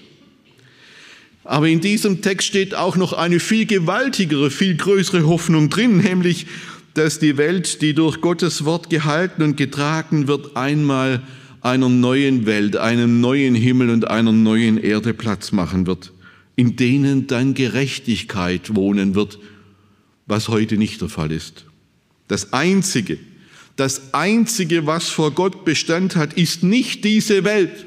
Aber 1.43 1.67
in 1.67 1.79
diesem 1.79 2.23
Text 2.23 2.47
steht 2.47 2.73
auch 2.73 2.97
noch 2.97 3.13
eine 3.13 3.39
viel 3.39 3.67
gewaltigere, 3.67 4.49
viel 4.49 4.75
größere 4.75 5.27
Hoffnung 5.27 5.69
drin, 5.69 5.97
nämlich, 5.97 6.47
dass 6.93 7.19
die 7.19 7.37
Welt, 7.37 7.81
die 7.81 7.93
durch 7.93 8.21
Gottes 8.21 8.65
Wort 8.65 8.89
gehalten 8.89 9.41
und 9.43 9.57
getragen 9.57 10.27
wird, 10.27 10.55
einmal 10.57 11.23
einer 11.61 11.89
neuen 11.89 12.45
Welt, 12.45 12.75
einem 12.75 13.21
neuen 13.21 13.55
Himmel 13.55 13.89
und 13.89 14.09
einer 14.09 14.31
neuen 14.31 14.77
Erde 14.77 15.13
Platz 15.13 15.51
machen 15.51 15.87
wird, 15.87 16.11
in 16.55 16.75
denen 16.75 17.27
dann 17.27 17.53
Gerechtigkeit 17.53 18.75
wohnen 18.75 19.15
wird, 19.15 19.39
was 20.25 20.49
heute 20.49 20.77
nicht 20.77 21.01
der 21.01 21.09
Fall 21.09 21.31
ist. 21.31 21.65
Das 22.27 22.53
Einzige, 22.53 23.17
das 23.75 24.13
Einzige, 24.13 24.85
was 24.85 25.09
vor 25.09 25.31
Gott 25.31 25.65
Bestand 25.65 26.15
hat, 26.15 26.33
ist 26.33 26.63
nicht 26.63 27.03
diese 27.05 27.43
Welt, 27.43 27.85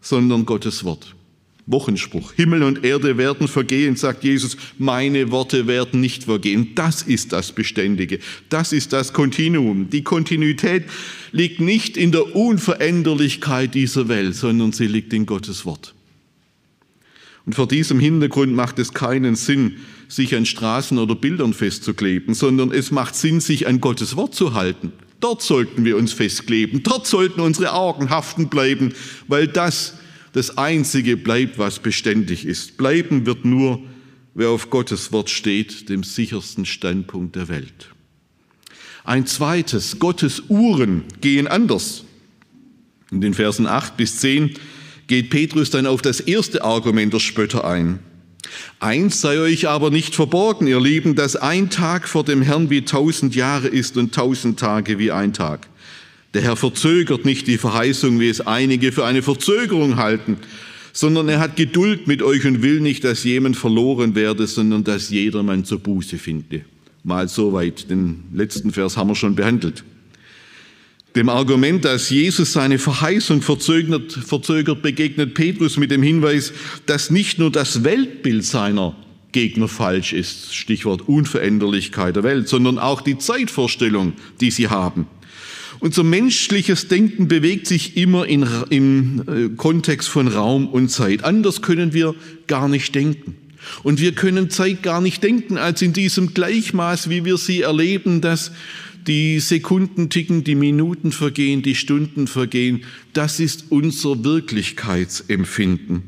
sondern 0.00 0.44
Gottes 0.44 0.84
Wort. 0.84 1.14
Wochenspruch. 1.66 2.32
Himmel 2.32 2.62
und 2.62 2.84
Erde 2.84 3.16
werden 3.16 3.48
vergehen, 3.48 3.96
sagt 3.96 4.22
Jesus. 4.22 4.56
Meine 4.78 5.30
Worte 5.30 5.66
werden 5.66 6.00
nicht 6.00 6.24
vergehen. 6.24 6.74
Das 6.74 7.02
ist 7.02 7.32
das 7.32 7.52
Beständige. 7.52 8.18
Das 8.50 8.72
ist 8.72 8.92
das 8.92 9.12
Kontinuum. 9.12 9.88
Die 9.88 10.02
Kontinuität 10.02 10.84
liegt 11.32 11.60
nicht 11.60 11.96
in 11.96 12.12
der 12.12 12.36
Unveränderlichkeit 12.36 13.74
dieser 13.74 14.08
Welt, 14.08 14.34
sondern 14.34 14.72
sie 14.72 14.86
liegt 14.86 15.12
in 15.14 15.24
Gottes 15.24 15.64
Wort. 15.64 15.94
Und 17.46 17.54
vor 17.54 17.68
diesem 17.68 17.98
Hintergrund 17.98 18.54
macht 18.54 18.78
es 18.78 18.92
keinen 18.92 19.34
Sinn, 19.34 19.76
sich 20.08 20.34
an 20.34 20.46
Straßen 20.46 20.98
oder 20.98 21.14
Bildern 21.14 21.54
festzukleben, 21.54 22.34
sondern 22.34 22.72
es 22.72 22.90
macht 22.90 23.14
Sinn, 23.14 23.40
sich 23.40 23.66
an 23.66 23.80
Gottes 23.80 24.16
Wort 24.16 24.34
zu 24.34 24.54
halten. 24.54 24.92
Dort 25.20 25.42
sollten 25.42 25.84
wir 25.84 25.96
uns 25.96 26.12
festkleben, 26.12 26.82
dort 26.82 27.06
sollten 27.06 27.40
unsere 27.40 27.72
Augen 27.72 28.10
haften 28.10 28.48
bleiben, 28.48 28.92
weil 29.28 29.46
das 29.48 29.94
das 30.34 30.58
Einzige 30.58 31.16
bleibt, 31.16 31.58
was 31.58 31.78
beständig 31.78 32.44
ist. 32.44 32.76
Bleiben 32.76 33.24
wird 33.24 33.44
nur, 33.44 33.80
wer 34.34 34.50
auf 34.50 34.68
Gottes 34.68 35.12
Wort 35.12 35.30
steht, 35.30 35.88
dem 35.88 36.02
sichersten 36.02 36.66
Standpunkt 36.66 37.36
der 37.36 37.48
Welt. 37.48 37.94
Ein 39.04 39.26
zweites, 39.26 40.00
Gottes 40.00 40.42
Uhren 40.48 41.04
gehen 41.20 41.46
anders. 41.46 42.04
In 43.12 43.20
den 43.20 43.32
Versen 43.32 43.68
8 43.68 43.96
bis 43.96 44.16
10 44.18 44.54
geht 45.06 45.30
Petrus 45.30 45.70
dann 45.70 45.86
auf 45.86 46.02
das 46.02 46.18
erste 46.18 46.64
Argument 46.64 47.12
der 47.12 47.20
Spötter 47.20 47.64
ein. 47.64 48.00
Eins 48.80 49.20
sei 49.20 49.38
euch 49.38 49.68
aber 49.68 49.90
nicht 49.90 50.16
verborgen, 50.16 50.66
ihr 50.66 50.80
Lieben, 50.80 51.14
dass 51.14 51.36
ein 51.36 51.70
Tag 51.70 52.08
vor 52.08 52.24
dem 52.24 52.42
Herrn 52.42 52.70
wie 52.70 52.82
tausend 52.82 53.36
Jahre 53.36 53.68
ist 53.68 53.96
und 53.96 54.12
tausend 54.12 54.58
Tage 54.58 54.98
wie 54.98 55.12
ein 55.12 55.32
Tag. 55.32 55.68
Der 56.34 56.42
Herr 56.42 56.56
verzögert 56.56 57.24
nicht 57.24 57.46
die 57.46 57.58
Verheißung, 57.58 58.18
wie 58.18 58.28
es 58.28 58.40
einige 58.40 58.90
für 58.90 59.04
eine 59.04 59.22
Verzögerung 59.22 59.96
halten, 59.96 60.36
sondern 60.92 61.28
er 61.28 61.38
hat 61.38 61.54
Geduld 61.54 62.08
mit 62.08 62.22
euch 62.22 62.44
und 62.44 62.60
will 62.60 62.80
nicht, 62.80 63.04
dass 63.04 63.22
jemand 63.22 63.56
verloren 63.56 64.16
werde, 64.16 64.46
sondern 64.48 64.82
dass 64.82 65.10
jedermann 65.10 65.64
zur 65.64 65.78
Buße 65.78 66.18
finde. 66.18 66.62
Mal 67.04 67.28
soweit. 67.28 67.88
Den 67.88 68.24
letzten 68.32 68.72
Vers 68.72 68.96
haben 68.96 69.08
wir 69.08 69.14
schon 69.14 69.36
behandelt. 69.36 69.84
Dem 71.14 71.28
Argument, 71.28 71.84
dass 71.84 72.10
Jesus 72.10 72.52
seine 72.52 72.80
Verheißung 72.80 73.40
verzögert, 73.40 74.12
verzögert, 74.12 74.82
begegnet 74.82 75.34
Petrus 75.34 75.76
mit 75.76 75.92
dem 75.92 76.02
Hinweis, 76.02 76.52
dass 76.86 77.10
nicht 77.10 77.38
nur 77.38 77.52
das 77.52 77.84
Weltbild 77.84 78.44
seiner 78.44 78.96
Gegner 79.30 79.68
falsch 79.68 80.12
ist, 80.12 80.54
Stichwort 80.54 81.08
Unveränderlichkeit 81.08 82.16
der 82.16 82.24
Welt, 82.24 82.48
sondern 82.48 82.78
auch 82.80 83.00
die 83.00 83.18
Zeitvorstellung, 83.18 84.14
die 84.40 84.50
sie 84.50 84.68
haben. 84.68 85.06
Unser 85.84 86.02
menschliches 86.02 86.88
Denken 86.88 87.28
bewegt 87.28 87.66
sich 87.66 87.98
immer 87.98 88.26
in, 88.26 88.48
im 88.70 89.22
äh, 89.28 89.54
Kontext 89.54 90.08
von 90.08 90.28
Raum 90.28 90.66
und 90.66 90.88
Zeit. 90.88 91.24
Anders 91.24 91.60
können 91.60 91.92
wir 91.92 92.14
gar 92.46 92.70
nicht 92.70 92.94
denken. 92.94 93.36
Und 93.82 94.00
wir 94.00 94.12
können 94.12 94.48
Zeit 94.48 94.82
gar 94.82 95.02
nicht 95.02 95.22
denken 95.22 95.58
als 95.58 95.82
in 95.82 95.92
diesem 95.92 96.32
Gleichmaß, 96.32 97.10
wie 97.10 97.26
wir 97.26 97.36
sie 97.36 97.60
erleben, 97.60 98.22
dass 98.22 98.50
die 99.06 99.40
Sekunden 99.40 100.08
ticken, 100.08 100.42
die 100.42 100.54
Minuten 100.54 101.12
vergehen, 101.12 101.60
die 101.60 101.74
Stunden 101.74 102.28
vergehen. 102.28 102.84
Das 103.12 103.38
ist 103.38 103.66
unser 103.68 104.24
Wirklichkeitsempfinden. 104.24 106.04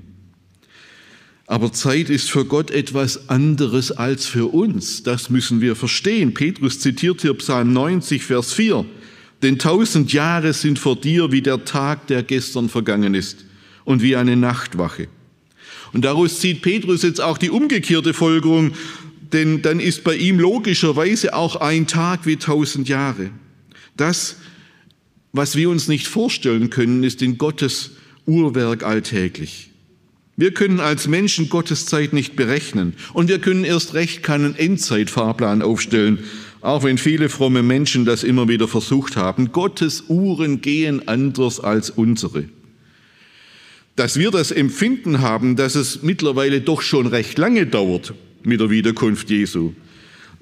Aber 1.46 1.70
Zeit 1.74 2.08
ist 2.08 2.30
für 2.30 2.46
Gott 2.46 2.70
etwas 2.70 3.28
anderes 3.28 3.92
als 3.92 4.24
für 4.24 4.54
uns. 4.54 5.02
Das 5.02 5.28
müssen 5.28 5.60
wir 5.60 5.76
verstehen. 5.76 6.32
Petrus 6.32 6.80
zitiert 6.80 7.20
hier 7.20 7.34
Psalm 7.34 7.74
90, 7.74 8.22
Vers 8.22 8.54
4. 8.54 8.86
Denn 9.42 9.58
tausend 9.58 10.12
Jahre 10.12 10.52
sind 10.52 10.78
vor 10.78 10.96
dir 10.96 11.30
wie 11.32 11.42
der 11.42 11.64
Tag, 11.64 12.06
der 12.06 12.22
gestern 12.22 12.68
vergangen 12.68 13.14
ist 13.14 13.44
und 13.84 14.02
wie 14.02 14.16
eine 14.16 14.36
Nachtwache. 14.36 15.08
Und 15.92 16.04
daraus 16.04 16.40
zieht 16.40 16.62
Petrus 16.62 17.02
jetzt 17.02 17.20
auch 17.20 17.38
die 17.38 17.50
umgekehrte 17.50 18.14
Folgerung, 18.14 18.72
denn 19.32 19.62
dann 19.62 19.80
ist 19.80 20.04
bei 20.04 20.16
ihm 20.16 20.38
logischerweise 20.38 21.34
auch 21.34 21.56
ein 21.56 21.86
Tag 21.86 22.26
wie 22.26 22.36
tausend 22.36 22.88
Jahre. 22.88 23.30
Das, 23.96 24.36
was 25.32 25.56
wir 25.56 25.70
uns 25.70 25.88
nicht 25.88 26.06
vorstellen 26.06 26.70
können, 26.70 27.02
ist 27.04 27.22
in 27.22 27.38
Gottes 27.38 27.92
Uhrwerk 28.26 28.82
alltäglich. 28.82 29.70
Wir 30.36 30.52
können 30.52 30.80
als 30.80 31.08
Menschen 31.08 31.48
Gottes 31.48 31.86
Zeit 31.86 32.12
nicht 32.12 32.36
berechnen 32.36 32.92
und 33.14 33.28
wir 33.28 33.38
können 33.38 33.64
erst 33.64 33.94
recht 33.94 34.22
keinen 34.22 34.54
Endzeitfahrplan 34.54 35.62
aufstellen, 35.62 36.24
auch 36.66 36.82
wenn 36.82 36.98
viele 36.98 37.28
fromme 37.28 37.62
Menschen 37.62 38.04
das 38.04 38.24
immer 38.24 38.48
wieder 38.48 38.66
versucht 38.66 39.16
haben. 39.16 39.52
Gottes 39.52 40.04
Uhren 40.08 40.60
gehen 40.60 41.06
anders 41.06 41.60
als 41.60 41.90
unsere. 41.90 42.48
Dass 43.94 44.18
wir 44.18 44.32
das 44.32 44.50
Empfinden 44.50 45.20
haben, 45.20 45.54
dass 45.54 45.76
es 45.76 46.02
mittlerweile 46.02 46.60
doch 46.60 46.82
schon 46.82 47.06
recht 47.06 47.38
lange 47.38 47.66
dauert, 47.66 48.14
mit 48.42 48.60
der 48.60 48.68
Wiederkunft 48.68 49.30
Jesu. 49.30 49.74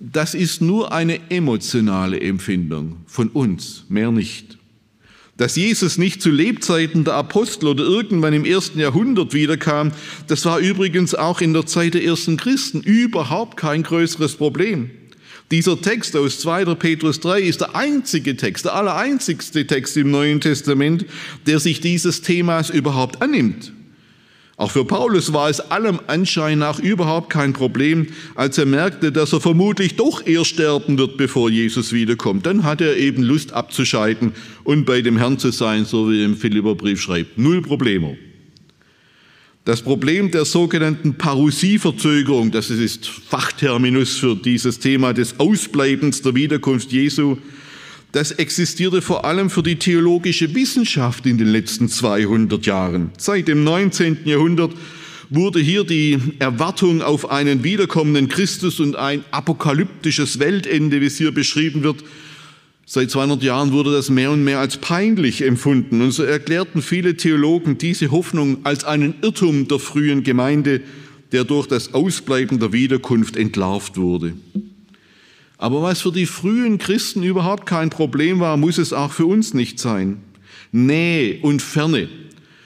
Das 0.00 0.34
ist 0.34 0.62
nur 0.62 0.92
eine 0.92 1.30
emotionale 1.30 2.18
Empfindung 2.20 2.96
von 3.06 3.28
uns, 3.28 3.84
mehr 3.90 4.10
nicht. 4.10 4.56
Dass 5.36 5.56
Jesus 5.56 5.98
nicht 5.98 6.22
zu 6.22 6.30
Lebzeiten 6.30 7.04
der 7.04 7.14
Apostel 7.14 7.66
oder 7.66 7.84
irgendwann 7.84 8.32
im 8.32 8.46
ersten 8.46 8.78
Jahrhundert 8.78 9.34
wiederkam, 9.34 9.92
das 10.28 10.44
war 10.46 10.58
übrigens 10.58 11.14
auch 11.14 11.42
in 11.42 11.52
der 11.52 11.66
Zeit 11.66 11.94
der 11.94 12.04
ersten 12.04 12.38
Christen 12.38 12.80
überhaupt 12.80 13.58
kein 13.58 13.82
größeres 13.82 14.36
Problem. 14.36 14.90
Dieser 15.50 15.80
Text 15.80 16.16
aus 16.16 16.38
2. 16.40 16.74
Petrus 16.74 17.20
3 17.20 17.40
ist 17.42 17.60
der 17.60 17.76
einzige 17.76 18.36
Text, 18.36 18.64
der 18.64 18.74
allereinzigste 18.74 19.66
Text 19.66 19.96
im 19.96 20.10
Neuen 20.10 20.40
Testament, 20.40 21.04
der 21.46 21.60
sich 21.60 21.80
dieses 21.80 22.22
Themas 22.22 22.70
überhaupt 22.70 23.20
annimmt. 23.20 23.72
Auch 24.56 24.70
für 24.70 24.84
Paulus 24.84 25.32
war 25.32 25.50
es 25.50 25.60
allem 25.60 25.98
Anschein 26.06 26.60
nach 26.60 26.78
überhaupt 26.78 27.28
kein 27.28 27.52
Problem, 27.52 28.06
als 28.36 28.56
er 28.56 28.66
merkte, 28.66 29.10
dass 29.10 29.32
er 29.32 29.40
vermutlich 29.40 29.96
doch 29.96 30.24
eher 30.24 30.44
sterben 30.44 30.96
wird, 30.96 31.16
bevor 31.16 31.50
Jesus 31.50 31.92
wiederkommt. 31.92 32.46
Dann 32.46 32.62
hat 32.62 32.80
er 32.80 32.96
eben 32.96 33.22
Lust 33.22 33.52
abzuscheiden 33.52 34.32
und 34.62 34.84
bei 34.86 35.02
dem 35.02 35.18
Herrn 35.18 35.38
zu 35.38 35.50
sein, 35.50 35.84
so 35.84 36.08
wie 36.10 36.20
er 36.20 36.26
im 36.26 36.36
Philipperbrief 36.36 37.02
schreibt. 37.02 37.36
Null 37.36 37.62
Probleme. 37.62 38.16
Das 39.64 39.80
Problem 39.80 40.30
der 40.30 40.44
sogenannten 40.44 41.14
Parusieverzögerung, 41.14 42.50
das 42.50 42.68
ist 42.68 43.06
Fachterminus 43.06 44.18
für 44.18 44.36
dieses 44.36 44.78
Thema 44.78 45.14
des 45.14 45.40
Ausbleibens 45.40 46.20
der 46.20 46.34
Wiederkunft 46.34 46.92
Jesu, 46.92 47.38
das 48.12 48.32
existierte 48.32 49.00
vor 49.00 49.24
allem 49.24 49.48
für 49.48 49.62
die 49.62 49.76
theologische 49.76 50.54
Wissenschaft 50.54 51.24
in 51.24 51.38
den 51.38 51.48
letzten 51.48 51.88
200 51.88 52.66
Jahren. 52.66 53.10
Seit 53.16 53.48
dem 53.48 53.64
19. 53.64 54.18
Jahrhundert 54.26 54.72
wurde 55.30 55.60
hier 55.60 55.84
die 55.84 56.18
Erwartung 56.40 57.00
auf 57.00 57.30
einen 57.30 57.64
wiederkommenden 57.64 58.28
Christus 58.28 58.80
und 58.80 58.96
ein 58.96 59.24
apokalyptisches 59.30 60.40
Weltende, 60.40 61.00
wie 61.00 61.06
es 61.06 61.16
hier 61.16 61.32
beschrieben 61.32 61.82
wird, 61.82 62.04
Seit 62.86 63.10
200 63.10 63.42
Jahren 63.42 63.72
wurde 63.72 63.92
das 63.92 64.10
mehr 64.10 64.30
und 64.30 64.44
mehr 64.44 64.58
als 64.58 64.76
peinlich 64.76 65.42
empfunden. 65.42 66.02
Und 66.02 66.12
so 66.12 66.22
erklärten 66.22 66.82
viele 66.82 67.16
Theologen 67.16 67.78
diese 67.78 68.10
Hoffnung 68.10 68.58
als 68.64 68.84
einen 68.84 69.14
Irrtum 69.22 69.68
der 69.68 69.78
frühen 69.78 70.22
Gemeinde, 70.22 70.82
der 71.32 71.44
durch 71.44 71.66
das 71.66 71.94
Ausbleiben 71.94 72.58
der 72.58 72.72
Wiederkunft 72.72 73.36
entlarvt 73.36 73.96
wurde. 73.96 74.34
Aber 75.56 75.80
was 75.82 76.02
für 76.02 76.12
die 76.12 76.26
frühen 76.26 76.76
Christen 76.78 77.22
überhaupt 77.22 77.64
kein 77.64 77.88
Problem 77.88 78.40
war, 78.40 78.56
muss 78.58 78.76
es 78.76 78.92
auch 78.92 79.12
für 79.12 79.26
uns 79.26 79.54
nicht 79.54 79.78
sein. 79.78 80.18
Nähe 80.72 81.40
und 81.40 81.62
Ferne 81.62 82.08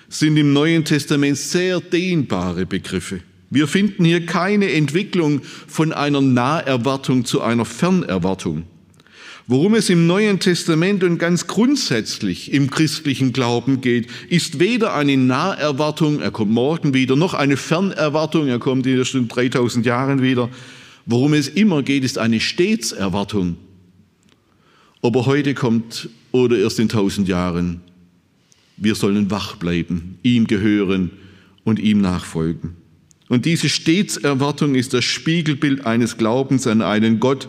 sind 0.09 0.37
im 0.37 0.53
Neuen 0.53 0.85
Testament 0.85 1.37
sehr 1.37 1.81
dehnbare 1.81 2.67
Begriffe. 2.67 3.21
Wir 3.51 3.69
finden 3.69 4.05
hier 4.05 4.27
keine 4.27 4.73
Entwicklung 4.73 5.43
von 5.43 5.93
einer 5.93 6.21
Naherwartung 6.21 7.25
zu 7.25 7.41
einer 7.41 7.65
Fernerwartung. 7.65 8.65
Worum 9.51 9.77
es 9.77 9.89
im 9.89 10.07
Neuen 10.07 10.41
Testament 10.41 11.03
und 11.03 11.17
ganz 11.17 11.47
grundsätzlich 11.47 12.53
im 12.53 12.69
christlichen 12.69 13.33
Glauben 13.33 13.81
geht, 13.81 14.07
ist 14.29 14.61
weder 14.61 14.93
eine 14.93 15.17
Naherwartung, 15.17 16.21
er 16.21 16.31
kommt 16.31 16.53
morgen 16.53 16.93
wieder, 16.93 17.17
noch 17.17 17.33
eine 17.33 17.57
Fernerwartung, 17.57 18.49
er 18.49 18.59
kommt 18.59 18.87
in 18.87 19.03
in 19.03 19.27
3000 19.27 19.87
Jahren 19.87 20.21
wieder. 20.21 20.51
Worum 21.07 21.33
es 21.33 21.49
immer 21.49 21.83
geht, 21.83 22.05
ist 22.05 22.19
eine 22.19 22.41
Stetserwartung. 22.41 23.57
Ob 25.01 25.17
er 25.17 25.25
heute 25.25 25.55
kommt 25.55 26.11
oder 26.31 26.59
erst 26.59 26.79
in 26.79 26.91
1000 26.91 27.27
Jahren. 27.27 27.81
Wir 28.77 28.95
sollen 28.95 29.31
wach 29.31 29.57
bleiben, 29.57 30.19
ihm 30.23 30.47
gehören 30.47 31.11
und 31.65 31.79
ihm 31.79 32.03
nachfolgen. 32.03 32.77
Und 33.31 33.47
diese 33.47 33.71
Stetserwartung 33.71 34.75
ist 34.75 34.93
das 34.93 35.07
Spiegelbild 35.07 35.87
eines 35.87 36.19
Glaubens 36.19 36.67
an 36.67 36.83
einen 36.83 37.19
Gott, 37.19 37.49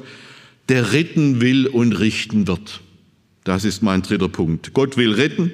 der 0.69 0.93
retten 0.93 1.41
will 1.41 1.67
und 1.67 1.93
richten 1.93 2.47
wird. 2.47 2.81
Das 3.43 3.65
ist 3.65 3.81
mein 3.81 4.01
dritter 4.01 4.29
Punkt. 4.29 4.73
Gott 4.73 4.95
will 4.95 5.13
retten 5.13 5.51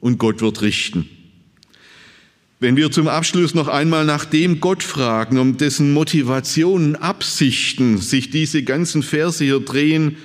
und 0.00 0.18
Gott 0.18 0.40
wird 0.40 0.62
richten. 0.62 1.08
Wenn 2.60 2.74
wir 2.76 2.90
zum 2.90 3.06
Abschluss 3.06 3.54
noch 3.54 3.68
einmal 3.68 4.04
nach 4.04 4.24
dem 4.24 4.58
Gott 4.58 4.82
fragen, 4.82 5.38
um 5.38 5.58
dessen 5.58 5.92
Motivationen, 5.92 6.96
Absichten 6.96 7.98
sich 7.98 8.30
diese 8.30 8.64
ganzen 8.64 9.04
Verse 9.04 9.44
hier 9.44 9.60
drehen, 9.60 10.16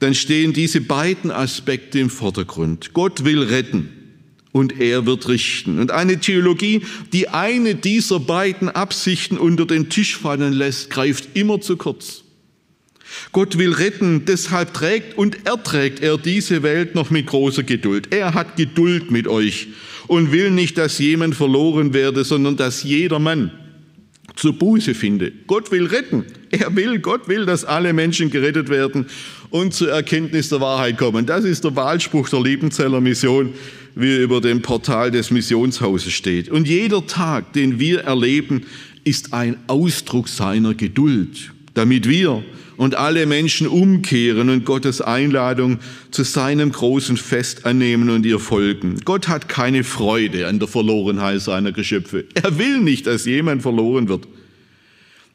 dann 0.00 0.14
stehen 0.14 0.52
diese 0.52 0.80
beiden 0.80 1.30
Aspekte 1.30 2.00
im 2.00 2.10
Vordergrund. 2.10 2.92
Gott 2.92 3.24
will 3.24 3.42
retten 3.42 3.88
und 4.50 4.80
er 4.80 5.06
wird 5.06 5.28
richten. 5.28 5.78
Und 5.78 5.92
eine 5.92 6.18
Theologie, 6.18 6.82
die 7.12 7.28
eine 7.28 7.74
dieser 7.74 8.20
beiden 8.20 8.68
Absichten 8.68 9.38
unter 9.38 9.64
den 9.64 9.88
Tisch 9.88 10.18
fallen 10.18 10.52
lässt, 10.52 10.90
greift 10.90 11.36
immer 11.36 11.60
zu 11.60 11.76
kurz. 11.76 12.22
Gott 13.32 13.58
will 13.58 13.72
retten, 13.72 14.24
deshalb 14.26 14.74
trägt 14.74 15.16
und 15.16 15.46
erträgt 15.46 16.00
er 16.00 16.18
diese 16.18 16.62
Welt 16.62 16.94
noch 16.94 17.10
mit 17.10 17.26
großer 17.26 17.62
Geduld. 17.62 18.12
Er 18.12 18.34
hat 18.34 18.56
Geduld 18.56 19.10
mit 19.10 19.26
euch 19.26 19.68
und 20.06 20.32
will 20.32 20.50
nicht, 20.50 20.78
dass 20.78 20.98
jemand 20.98 21.34
verloren 21.34 21.94
werde, 21.94 22.24
sondern 22.24 22.56
dass 22.56 22.82
jeder 22.82 23.18
Mann 23.18 23.52
zur 24.36 24.54
Buße 24.54 24.94
finde. 24.94 25.32
Gott 25.46 25.70
will 25.70 25.86
retten. 25.86 26.24
Er 26.50 26.74
will, 26.76 26.98
Gott 26.98 27.28
will, 27.28 27.46
dass 27.46 27.64
alle 27.64 27.92
Menschen 27.92 28.30
gerettet 28.30 28.68
werden 28.68 29.06
und 29.50 29.74
zur 29.74 29.90
Erkenntnis 29.90 30.48
der 30.48 30.60
Wahrheit 30.60 30.98
kommen. 30.98 31.26
Das 31.26 31.44
ist 31.44 31.64
der 31.64 31.76
Wahlspruch 31.76 32.28
der 32.28 32.42
Liebenzeller 32.42 33.00
Mission, 33.00 33.54
wie 33.94 34.16
er 34.16 34.22
über 34.22 34.40
dem 34.40 34.62
Portal 34.62 35.10
des 35.10 35.30
Missionshauses 35.30 36.12
steht. 36.12 36.48
Und 36.48 36.68
jeder 36.68 37.06
Tag, 37.06 37.52
den 37.52 37.78
wir 37.78 38.00
erleben, 38.00 38.66
ist 39.04 39.32
ein 39.32 39.56
Ausdruck 39.66 40.28
seiner 40.28 40.74
Geduld, 40.74 41.52
damit 41.74 42.08
wir 42.08 42.42
und 42.76 42.94
alle 42.94 43.26
Menschen 43.26 43.66
umkehren 43.66 44.48
und 44.48 44.64
Gottes 44.64 45.00
Einladung 45.00 45.78
zu 46.10 46.24
seinem 46.24 46.72
großen 46.72 47.16
Fest 47.16 47.64
annehmen 47.66 48.10
und 48.10 48.26
ihr 48.26 48.38
folgen. 48.38 48.96
Gott 49.04 49.28
hat 49.28 49.48
keine 49.48 49.84
Freude 49.84 50.48
an 50.48 50.58
der 50.58 50.68
Verlorenheit 50.68 51.40
seiner 51.40 51.72
Geschöpfe. 51.72 52.24
Er 52.34 52.58
will 52.58 52.80
nicht, 52.80 53.06
dass 53.06 53.24
jemand 53.24 53.62
verloren 53.62 54.08
wird. 54.08 54.26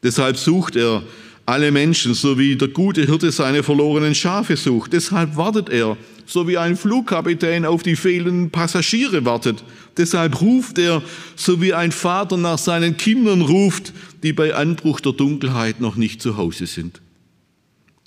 Deshalb 0.02 0.36
sucht 0.36 0.76
er 0.76 1.02
alle 1.48 1.72
Menschen, 1.72 2.12
so 2.12 2.38
wie 2.38 2.56
der 2.56 2.68
gute 2.68 3.06
Hirte 3.06 3.32
seine 3.32 3.62
verlorenen 3.62 4.14
Schafe 4.14 4.56
sucht. 4.56 4.92
Deshalb 4.92 5.36
wartet 5.36 5.70
er, 5.70 5.96
so 6.26 6.46
wie 6.46 6.58
ein 6.58 6.76
Flugkapitän 6.76 7.64
auf 7.64 7.82
die 7.82 7.96
fehlenden 7.96 8.50
Passagiere 8.50 9.24
wartet. 9.24 9.64
Deshalb 9.96 10.42
ruft 10.42 10.78
er, 10.78 11.02
so 11.36 11.62
wie 11.62 11.72
ein 11.72 11.90
Vater 11.90 12.36
nach 12.36 12.58
seinen 12.58 12.98
Kindern 12.98 13.40
ruft, 13.40 13.94
die 14.22 14.32
bei 14.32 14.54
Anbruch 14.54 15.00
der 15.00 15.12
Dunkelheit 15.12 15.80
noch 15.80 15.96
nicht 15.96 16.20
zu 16.20 16.36
Hause 16.36 16.66
sind. 16.66 17.00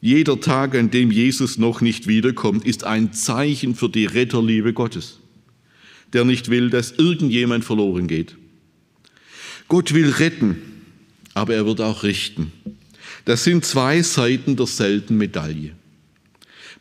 Jeder 0.02 0.40
Tag, 0.40 0.76
an 0.76 0.90
dem 0.90 1.12
Jesus 1.12 1.58
noch 1.58 1.82
nicht 1.82 2.08
wiederkommt, 2.08 2.66
ist 2.66 2.84
ein 2.84 3.14
Zeichen 3.14 3.76
für 3.76 3.88
die 3.88 4.06
Retterliebe 4.06 4.74
Gottes, 4.74 5.20
der 6.14 6.26
nicht 6.26 6.50
will, 6.50 6.70
dass 6.70 6.92
irgendjemand 6.92 7.64
verloren 7.64 8.08
geht. 8.08 8.36
Gott 9.68 9.94
will 9.94 10.10
retten, 10.10 10.58
aber 11.34 11.54
er 11.54 11.66
wird 11.66 11.82
auch 11.82 12.04
richten. 12.04 12.52
Das 13.26 13.44
sind 13.44 13.64
zwei 13.64 14.02
Seiten 14.02 14.56
derselben 14.56 15.18
Medaille. 15.18 15.76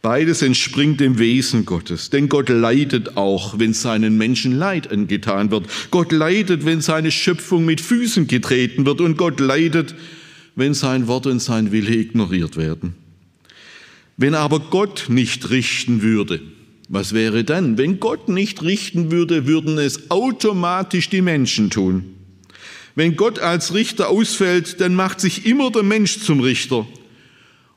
Beides 0.03 0.41
entspringt 0.41 0.99
dem 1.01 1.19
Wesen 1.19 1.67
Gottes, 1.67 2.09
denn 2.09 2.31
Gott 2.31 2.49
leidet 2.49 3.19
auch, 3.19 3.59
wenn 3.59 3.75
seinen 3.75 4.17
Menschen 4.17 4.53
Leid 4.53 4.91
angetan 4.91 5.51
wird. 5.51 5.67
Gott 5.91 6.11
leidet, 6.11 6.65
wenn 6.65 6.81
seine 6.81 7.11
Schöpfung 7.11 7.67
mit 7.67 7.83
Füßen 7.83 8.27
getreten 8.27 8.87
wird 8.87 9.03
und 9.03 9.19
Gott 9.19 9.41
leidet, 9.41 9.95
wenn 10.57 10.73
sein 10.73 11.07
Wort 11.07 11.27
und 11.27 11.41
sein 11.41 11.71
Wille 11.71 11.95
ignoriert 11.95 12.57
werden. 12.57 12.95
Wenn 14.17 14.35
aber 14.35 14.61
Gott 14.61 15.07
nicht 15.09 15.51
richten 15.51 16.01
würde, 16.01 16.41
was 16.89 17.13
wäre 17.13 17.45
dann? 17.45 17.77
Wenn 17.77 18.01
Gott 18.01 18.29
nicht 18.29 18.63
richten 18.63 19.11
würde, 19.11 19.47
würden 19.47 19.79
es 19.79 20.11
automatisch 20.11 21.11
die 21.11 21.23
Menschen 21.23 21.71
tun. 21.71 22.05
Wenn 22.95 23.17
Gott 23.17 23.39
als 23.39 23.75
Richter 23.75 24.09
ausfällt, 24.09 24.81
dann 24.81 24.95
macht 24.95 25.21
sich 25.21 25.47
immer 25.47 25.71
der 25.71 25.83
Mensch 25.83 26.21
zum 26.21 26.41
Richter. 26.41 26.87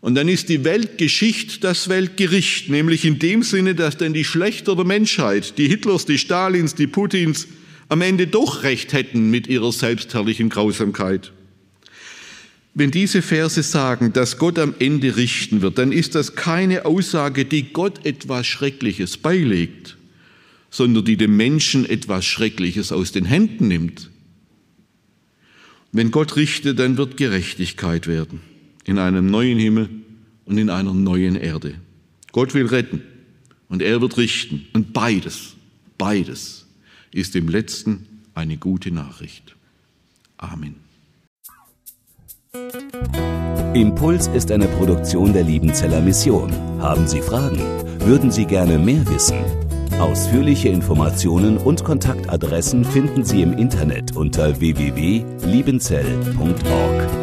Und 0.03 0.15
dann 0.15 0.27
ist 0.27 0.49
die 0.49 0.65
Weltgeschichte 0.65 1.61
das 1.61 1.87
Weltgericht, 1.87 2.67
nämlich 2.67 3.05
in 3.05 3.19
dem 3.19 3.41
Sinne, 3.41 3.73
dass 3.73 3.95
dann 3.95 4.11
die 4.11 4.25
Schlechter 4.25 4.75
der 4.75 4.83
Menschheit, 4.83 5.57
die 5.57 5.69
Hitlers, 5.69 6.05
die 6.05 6.17
Stalins, 6.17 6.75
die 6.75 6.87
Putins, 6.87 7.47
am 7.87 8.01
Ende 8.01 8.27
doch 8.27 8.63
recht 8.63 8.91
hätten 8.91 9.29
mit 9.29 9.47
ihrer 9.47 9.71
selbstherrlichen 9.71 10.49
Grausamkeit. 10.49 11.31
Wenn 12.73 12.91
diese 12.91 13.21
Verse 13.21 13.63
sagen, 13.63 14.11
dass 14.11 14.37
Gott 14.37 14.59
am 14.59 14.75
Ende 14.77 15.15
richten 15.15 15.61
wird, 15.61 15.77
dann 15.77 15.93
ist 15.93 16.15
das 16.15 16.35
keine 16.35 16.83
Aussage, 16.83 17.45
die 17.45 17.71
Gott 17.71 18.05
etwas 18.05 18.45
Schreckliches 18.45 19.15
beilegt, 19.15 19.95
sondern 20.69 21.05
die 21.05 21.15
dem 21.15 21.37
Menschen 21.37 21.89
etwas 21.89 22.25
Schreckliches 22.25 22.91
aus 22.91 23.13
den 23.13 23.23
Händen 23.23 23.69
nimmt. 23.69 24.09
Wenn 25.93 26.11
Gott 26.11 26.35
richtet, 26.35 26.77
dann 26.77 26.97
wird 26.97 27.15
Gerechtigkeit 27.15 28.07
werden 28.07 28.41
in 28.85 28.99
einem 28.99 29.27
neuen 29.27 29.59
Himmel 29.59 29.89
und 30.45 30.57
in 30.57 30.69
einer 30.69 30.93
neuen 30.93 31.35
Erde. 31.35 31.75
Gott 32.31 32.53
will 32.53 32.67
retten 32.67 33.01
und 33.69 33.81
er 33.81 34.01
wird 34.01 34.17
richten. 34.17 34.67
Und 34.73 34.93
beides, 34.93 35.55
beides 35.97 36.67
ist 37.11 37.35
im 37.35 37.47
letzten 37.47 38.07
eine 38.33 38.57
gute 38.57 38.91
Nachricht. 38.91 39.55
Amen. 40.37 40.75
Impuls 43.73 44.27
ist 44.27 44.51
eine 44.51 44.67
Produktion 44.67 45.33
der 45.33 45.43
Liebenzeller 45.43 46.01
Mission. 46.01 46.51
Haben 46.79 47.07
Sie 47.07 47.21
Fragen? 47.21 47.59
Würden 47.99 48.31
Sie 48.31 48.45
gerne 48.45 48.77
mehr 48.77 49.07
wissen? 49.09 49.39
Ausführliche 49.99 50.69
Informationen 50.69 51.57
und 51.57 51.83
Kontaktadressen 51.83 52.85
finden 52.85 53.23
Sie 53.23 53.41
im 53.41 53.53
Internet 53.53 54.15
unter 54.15 54.59
www.liebenzell.org. 54.59 57.22